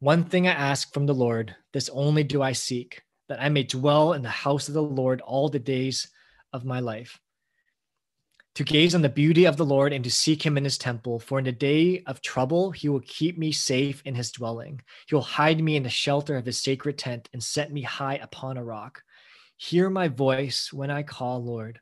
One 0.00 0.24
thing 0.24 0.46
I 0.46 0.52
ask 0.52 0.92
from 0.92 1.06
the 1.06 1.14
Lord, 1.14 1.54
this 1.72 1.88
only 1.90 2.22
do 2.22 2.42
I 2.42 2.52
seek, 2.52 3.02
that 3.28 3.42
I 3.42 3.48
may 3.48 3.62
dwell 3.62 4.12
in 4.12 4.22
the 4.22 4.28
house 4.28 4.68
of 4.68 4.74
the 4.74 4.82
Lord 4.82 5.22
all 5.22 5.48
the 5.48 5.58
days 5.58 6.08
of 6.52 6.66
my 6.66 6.80
life. 6.80 7.18
To 8.54 8.62
gaze 8.62 8.94
on 8.94 9.02
the 9.02 9.08
beauty 9.08 9.46
of 9.46 9.56
the 9.56 9.64
Lord 9.64 9.92
and 9.92 10.04
to 10.04 10.10
seek 10.10 10.46
him 10.46 10.56
in 10.56 10.62
his 10.62 10.78
temple, 10.78 11.18
for 11.18 11.40
in 11.40 11.44
the 11.44 11.50
day 11.50 12.04
of 12.06 12.22
trouble 12.22 12.70
he 12.70 12.88
will 12.88 13.00
keep 13.00 13.36
me 13.36 13.50
safe 13.50 14.00
in 14.04 14.14
his 14.14 14.30
dwelling. 14.30 14.80
He 15.08 15.14
will 15.16 15.22
hide 15.22 15.60
me 15.60 15.74
in 15.74 15.82
the 15.82 15.90
shelter 15.90 16.36
of 16.36 16.46
his 16.46 16.60
sacred 16.60 16.96
tent 16.96 17.28
and 17.32 17.42
set 17.42 17.72
me 17.72 17.82
high 17.82 18.14
upon 18.16 18.56
a 18.56 18.64
rock. 18.64 19.02
Hear 19.56 19.90
my 19.90 20.06
voice 20.06 20.72
when 20.72 20.88
I 20.88 21.02
call, 21.02 21.42
Lord. 21.42 21.80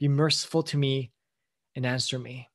Be 0.00 0.08
merciful 0.08 0.64
to 0.64 0.76
me 0.76 1.12
and 1.76 1.86
answer 1.86 2.18
me. 2.18 2.48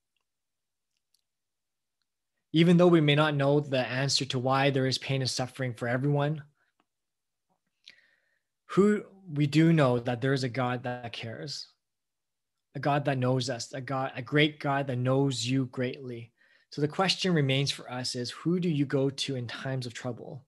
Even 2.51 2.75
though 2.75 2.87
we 2.87 3.01
may 3.01 3.15
not 3.15 3.35
know 3.35 3.61
the 3.61 3.79
answer 3.79 4.25
to 4.25 4.39
why 4.39 4.69
there 4.69 4.85
is 4.85 4.97
pain 4.97 5.21
and 5.21 5.29
suffering 5.29 5.73
for 5.73 5.87
everyone, 5.87 6.43
who 8.65 9.03
we 9.31 9.47
do 9.47 9.71
know 9.71 9.99
that 9.99 10.19
there 10.19 10.33
is 10.33 10.43
a 10.43 10.49
God 10.49 10.83
that 10.83 11.13
cares, 11.13 11.67
a 12.75 12.79
God 12.79 13.05
that 13.05 13.17
knows 13.17 13.49
us, 13.49 13.73
a 13.73 13.81
God, 13.81 14.11
a 14.15 14.21
great 14.21 14.59
God 14.59 14.88
that 14.88 14.97
knows 14.97 15.45
you 15.45 15.65
greatly. 15.67 16.31
So 16.69 16.81
the 16.81 16.88
question 16.88 17.33
remains 17.33 17.71
for 17.71 17.89
us 17.91 18.15
is 18.15 18.31
who 18.31 18.59
do 18.59 18.69
you 18.69 18.85
go 18.85 19.09
to 19.09 19.35
in 19.35 19.47
times 19.47 19.85
of 19.85 19.93
trouble? 19.93 20.45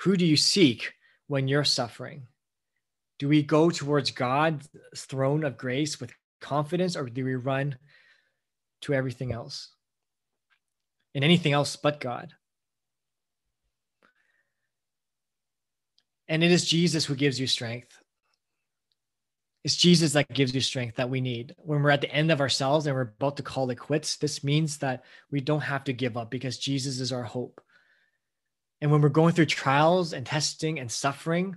Who 0.00 0.16
do 0.16 0.24
you 0.24 0.36
seek 0.36 0.92
when 1.26 1.48
you're 1.48 1.64
suffering? 1.64 2.28
do 3.18 3.28
we 3.28 3.42
go 3.42 3.70
towards 3.70 4.10
God's 4.12 4.68
throne 4.96 5.44
of 5.44 5.58
grace 5.58 6.00
with 6.00 6.12
confidence 6.40 6.96
or 6.96 7.06
do 7.06 7.24
we 7.24 7.34
run 7.34 7.76
to 8.82 8.94
everything 8.94 9.32
else 9.32 9.70
and 11.14 11.24
anything 11.24 11.52
else 11.52 11.74
but 11.76 12.00
God? 12.00 12.32
And 16.28 16.44
it 16.44 16.52
is 16.52 16.66
Jesus 16.68 17.06
who 17.06 17.14
gives 17.16 17.40
you 17.40 17.46
strength. 17.46 17.97
It's 19.64 19.76
Jesus 19.76 20.12
that 20.12 20.32
gives 20.32 20.54
you 20.54 20.60
strength 20.60 20.96
that 20.96 21.10
we 21.10 21.20
need. 21.20 21.54
When 21.58 21.82
we're 21.82 21.90
at 21.90 22.00
the 22.00 22.12
end 22.12 22.30
of 22.30 22.40
ourselves 22.40 22.86
and 22.86 22.94
we're 22.94 23.12
about 23.18 23.36
to 23.38 23.42
call 23.42 23.70
it 23.70 23.76
quits, 23.76 24.16
this 24.16 24.44
means 24.44 24.78
that 24.78 25.04
we 25.30 25.40
don't 25.40 25.60
have 25.60 25.84
to 25.84 25.92
give 25.92 26.16
up 26.16 26.30
because 26.30 26.58
Jesus 26.58 27.00
is 27.00 27.12
our 27.12 27.24
hope. 27.24 27.60
And 28.80 28.92
when 28.92 29.00
we're 29.00 29.08
going 29.08 29.34
through 29.34 29.46
trials 29.46 30.12
and 30.12 30.24
testing 30.24 30.78
and 30.78 30.90
suffering, 30.90 31.56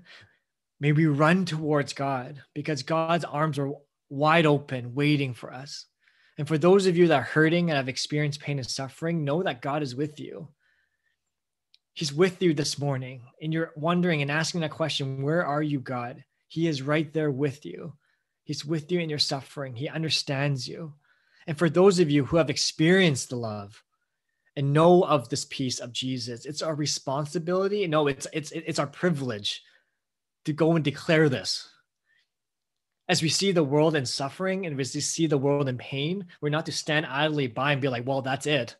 May 0.81 0.93
we 0.93 1.05
run 1.05 1.45
towards 1.45 1.93
God 1.93 2.41
because 2.55 2.81
God's 2.81 3.23
arms 3.23 3.59
are 3.59 3.71
wide 4.09 4.47
open, 4.47 4.95
waiting 4.95 5.35
for 5.35 5.53
us. 5.53 5.85
And 6.39 6.47
for 6.47 6.57
those 6.57 6.87
of 6.87 6.97
you 6.97 7.07
that 7.07 7.19
are 7.19 7.21
hurting 7.21 7.69
and 7.69 7.77
have 7.77 7.87
experienced 7.87 8.39
pain 8.39 8.57
and 8.57 8.67
suffering, 8.67 9.23
know 9.23 9.43
that 9.43 9.61
God 9.61 9.83
is 9.83 9.95
with 9.95 10.19
you. 10.19 10.47
He's 11.93 12.11
with 12.11 12.41
you 12.41 12.55
this 12.55 12.79
morning, 12.79 13.21
and 13.39 13.53
you're 13.53 13.73
wondering 13.75 14.23
and 14.23 14.31
asking 14.31 14.61
that 14.61 14.71
question 14.71 15.21
Where 15.21 15.45
are 15.45 15.61
you, 15.61 15.79
God? 15.79 16.23
He 16.51 16.67
is 16.67 16.81
right 16.81 17.13
there 17.13 17.31
with 17.31 17.65
you. 17.65 17.93
He's 18.43 18.65
with 18.65 18.91
you 18.91 18.99
in 18.99 19.09
your 19.09 19.19
suffering, 19.19 19.73
He 19.73 19.87
understands 19.87 20.67
you. 20.67 20.95
And 21.47 21.57
for 21.57 21.69
those 21.69 21.99
of 21.99 22.11
you 22.11 22.25
who 22.25 22.35
have 22.35 22.49
experienced 22.49 23.29
the 23.29 23.37
love, 23.37 23.81
and 24.57 24.73
know 24.73 25.03
of 25.03 25.29
this 25.29 25.45
peace 25.45 25.79
of 25.79 25.93
Jesus. 25.93 26.45
It's 26.45 26.61
our 26.61 26.75
responsibility. 26.75 27.87
No, 27.87 28.07
it's 28.07 28.27
it's 28.33 28.51
it's 28.51 28.79
our 28.79 28.87
privilege 28.87 29.63
to 30.43 30.51
go 30.51 30.75
and 30.75 30.83
declare 30.83 31.29
this. 31.29 31.69
As 33.07 33.21
we 33.21 33.29
see 33.29 33.53
the 33.53 33.63
world 33.63 33.95
in 33.95 34.05
suffering 34.05 34.65
and 34.65 34.77
as 34.77 34.93
we 34.93 34.99
see 34.99 35.25
the 35.25 35.37
world 35.37 35.69
in 35.69 35.77
pain, 35.77 36.25
we're 36.41 36.49
not 36.49 36.65
to 36.65 36.73
stand 36.73 37.05
idly 37.05 37.47
by 37.47 37.71
and 37.71 37.81
be 37.81 37.87
like, 37.87 38.05
well, 38.05 38.21
that's 38.21 38.45
it. 38.45 38.75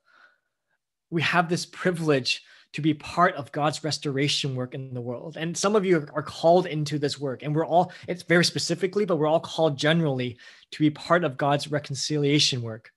We 1.09 1.21
have 1.21 1.47
this 1.47 1.65
privilege 1.65 2.43
to 2.73 2.81
be 2.81 2.93
part 2.93 3.35
of 3.35 3.51
God's 3.51 3.83
restoration 3.83 4.55
work 4.55 4.73
in 4.73 4.93
the 4.93 5.01
world. 5.01 5.35
And 5.37 5.57
some 5.57 5.75
of 5.75 5.85
you 5.85 6.07
are 6.13 6.23
called 6.23 6.65
into 6.65 6.97
this 6.97 7.19
work. 7.19 7.43
And 7.43 7.53
we're 7.53 7.65
all, 7.65 7.91
it's 8.07 8.23
very 8.23 8.45
specifically, 8.45 9.05
but 9.05 9.17
we're 9.17 9.27
all 9.27 9.39
called 9.41 9.77
generally 9.77 10.37
to 10.71 10.79
be 10.79 10.89
part 10.89 11.23
of 11.23 11.37
God's 11.37 11.69
reconciliation 11.69 12.61
work. 12.61 12.91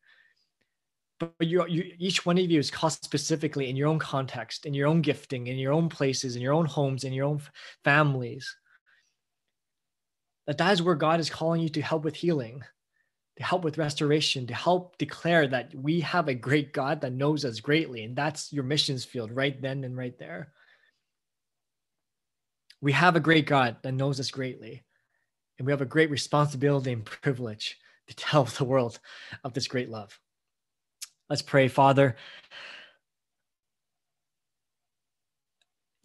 But 1.19 1.47
you, 1.47 1.67
you, 1.69 1.93
each 1.99 2.27
one 2.27 2.39
of 2.39 2.51
you 2.51 2.59
is 2.59 2.71
called 2.71 2.93
specifically 2.93 3.69
in 3.69 3.77
your 3.77 3.89
own 3.89 3.99
context, 3.99 4.67
in 4.67 4.75
your 4.75 4.89
own 4.89 5.01
gifting, 5.01 5.47
in 5.47 5.59
your 5.59 5.73
own 5.73 5.89
places, 5.89 6.37
in 6.37 6.43
your 6.43 6.53
own 6.53 6.67
homes, 6.67 7.05
in 7.05 7.13
your 7.13 7.27
own 7.27 7.41
families. 7.83 8.57
That 10.47 10.59
that 10.59 10.73
is 10.73 10.83
where 10.83 10.95
God 10.95 11.21
is 11.21 11.31
calling 11.31 11.63
you 11.63 11.69
to 11.71 11.83
help 11.83 12.05
with 12.05 12.17
healing, 12.17 12.63
to 13.37 13.43
help 13.43 13.65
with 13.65 13.79
restoration, 13.79 14.47
to 14.47 14.55
help 14.55 14.97
declare 14.97 15.49
that 15.49 15.75
we 15.75 16.01
have 16.01 16.29
a 16.29 16.35
great 16.35 16.73
God 16.73 17.01
that 17.01 17.13
knows 17.13 17.45
us 17.45 17.61
greatly. 17.61 18.05
And 18.05 18.15
that's 18.15 18.53
your 18.53 18.65
missions 18.65 19.05
field 19.05 19.33
right 19.33 19.61
then 19.61 19.85
and 19.85 19.97
right 19.97 20.17
there. 20.19 20.53
We 22.81 22.93
have 22.93 23.17
a 23.17 23.21
great 23.21 23.47
God 23.47 23.77
that 23.83 23.93
knows 23.93 24.21
us 24.21 24.31
greatly. 24.31 24.85
And 25.59 25.67
we 25.67 25.73
have 25.73 25.81
a 25.81 25.87
great 25.87 26.11
responsibility 26.11 26.93
and 26.93 27.05
privilege 27.05 27.79
to 28.09 28.17
tell 28.17 28.45
the 28.45 28.65
world 28.65 29.01
of 29.43 29.53
this 29.53 29.67
great 29.67 29.91
love. 29.91 30.19
Let's 31.29 31.43
pray, 31.43 31.69
Father. 31.69 32.17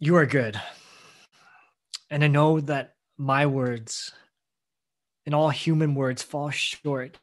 you 0.00 0.16
are 0.16 0.26
good. 0.26 0.60
And 2.08 2.24
I 2.24 2.26
know 2.26 2.58
that 2.60 2.94
my 3.18 3.46
words 3.46 4.12
and 5.30 5.34
all 5.36 5.48
human 5.48 5.94
words 5.94 6.24
fall 6.24 6.50
short 6.50 7.16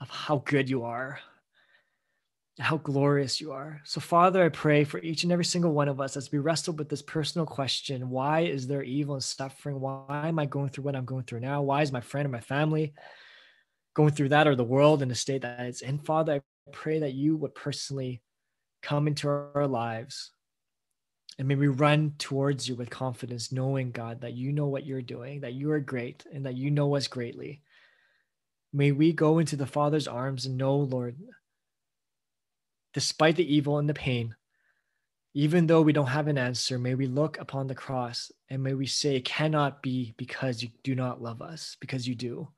of 0.00 0.08
how 0.08 0.36
good 0.46 0.70
you 0.70 0.84
are, 0.84 1.18
how 2.60 2.76
glorious 2.76 3.40
you 3.40 3.50
are. 3.50 3.80
So, 3.82 4.00
Father, 4.00 4.44
I 4.44 4.50
pray 4.50 4.84
for 4.84 5.00
each 5.00 5.24
and 5.24 5.32
every 5.32 5.44
single 5.44 5.72
one 5.72 5.88
of 5.88 6.00
us 6.00 6.16
as 6.16 6.30
we 6.30 6.38
wrestle 6.38 6.74
with 6.74 6.88
this 6.88 7.02
personal 7.02 7.44
question 7.44 8.08
why 8.08 8.42
is 8.42 8.68
there 8.68 8.84
evil 8.84 9.14
and 9.14 9.24
suffering? 9.24 9.80
Why 9.80 10.28
am 10.28 10.38
I 10.38 10.46
going 10.46 10.68
through 10.68 10.84
what 10.84 10.94
I'm 10.94 11.04
going 11.04 11.24
through 11.24 11.40
now? 11.40 11.60
Why 11.60 11.82
is 11.82 11.90
my 11.90 12.00
friend 12.00 12.24
or 12.24 12.30
my 12.30 12.38
family 12.38 12.94
going 13.94 14.12
through 14.12 14.28
that 14.28 14.46
or 14.46 14.54
the 14.54 14.62
world 14.62 15.02
in 15.02 15.08
the 15.08 15.16
state 15.16 15.42
that 15.42 15.58
it's 15.58 15.82
in? 15.82 15.98
Father, 15.98 16.34
I 16.34 16.70
pray 16.70 17.00
that 17.00 17.14
you 17.14 17.36
would 17.38 17.56
personally 17.56 18.22
come 18.80 19.08
into 19.08 19.28
our 19.28 19.66
lives 19.66 20.30
and 21.38 21.48
may 21.48 21.56
we 21.56 21.68
run 21.68 22.14
towards 22.18 22.68
you 22.68 22.76
with 22.76 22.90
confidence, 22.90 23.50
knowing, 23.50 23.90
God, 23.90 24.20
that 24.20 24.34
you 24.34 24.52
know 24.52 24.66
what 24.66 24.86
you're 24.86 25.02
doing, 25.02 25.40
that 25.40 25.54
you 25.54 25.70
are 25.72 25.80
great, 25.80 26.24
and 26.32 26.46
that 26.46 26.56
you 26.56 26.70
know 26.70 26.94
us 26.94 27.08
greatly. 27.08 27.60
May 28.72 28.92
we 28.92 29.12
go 29.12 29.38
into 29.38 29.56
the 29.56 29.66
Father's 29.66 30.06
arms 30.06 30.46
and 30.46 30.56
know, 30.56 30.76
Lord, 30.76 31.16
despite 32.92 33.36
the 33.36 33.54
evil 33.54 33.78
and 33.78 33.88
the 33.88 33.94
pain, 33.94 34.36
even 35.34 35.66
though 35.66 35.82
we 35.82 35.92
don't 35.92 36.06
have 36.06 36.28
an 36.28 36.38
answer, 36.38 36.78
may 36.78 36.94
we 36.94 37.06
look 37.06 37.38
upon 37.40 37.66
the 37.66 37.74
cross 37.74 38.30
and 38.48 38.62
may 38.62 38.74
we 38.74 38.86
say, 38.86 39.16
it 39.16 39.24
cannot 39.24 39.82
be 39.82 40.14
because 40.16 40.62
you 40.62 40.68
do 40.84 40.94
not 40.94 41.20
love 41.20 41.42
us, 41.42 41.76
because 41.80 42.06
you 42.06 42.14
do. 42.14 42.48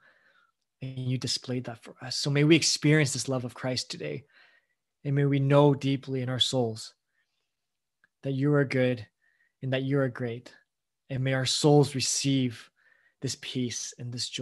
And 0.82 1.10
you 1.10 1.16
displayed 1.16 1.64
that 1.64 1.82
for 1.82 1.94
us. 2.02 2.16
So 2.16 2.28
may 2.28 2.44
we 2.44 2.54
experience 2.54 3.14
this 3.14 3.30
love 3.30 3.46
of 3.46 3.54
Christ 3.54 3.90
today. 3.90 4.24
And 5.06 5.14
may 5.14 5.24
we 5.24 5.40
know 5.40 5.74
deeply 5.74 6.20
in 6.20 6.28
our 6.28 6.38
souls 6.38 6.92
that 8.26 8.32
you 8.32 8.52
are 8.52 8.64
good 8.64 9.06
and 9.62 9.72
that 9.72 9.84
you 9.84 10.00
are 10.00 10.08
great. 10.08 10.52
And 11.10 11.22
may 11.22 11.34
our 11.34 11.46
souls 11.46 11.94
receive 11.94 12.68
this 13.22 13.36
peace 13.40 13.94
and 14.00 14.12
this 14.12 14.28
joy. 14.28 14.34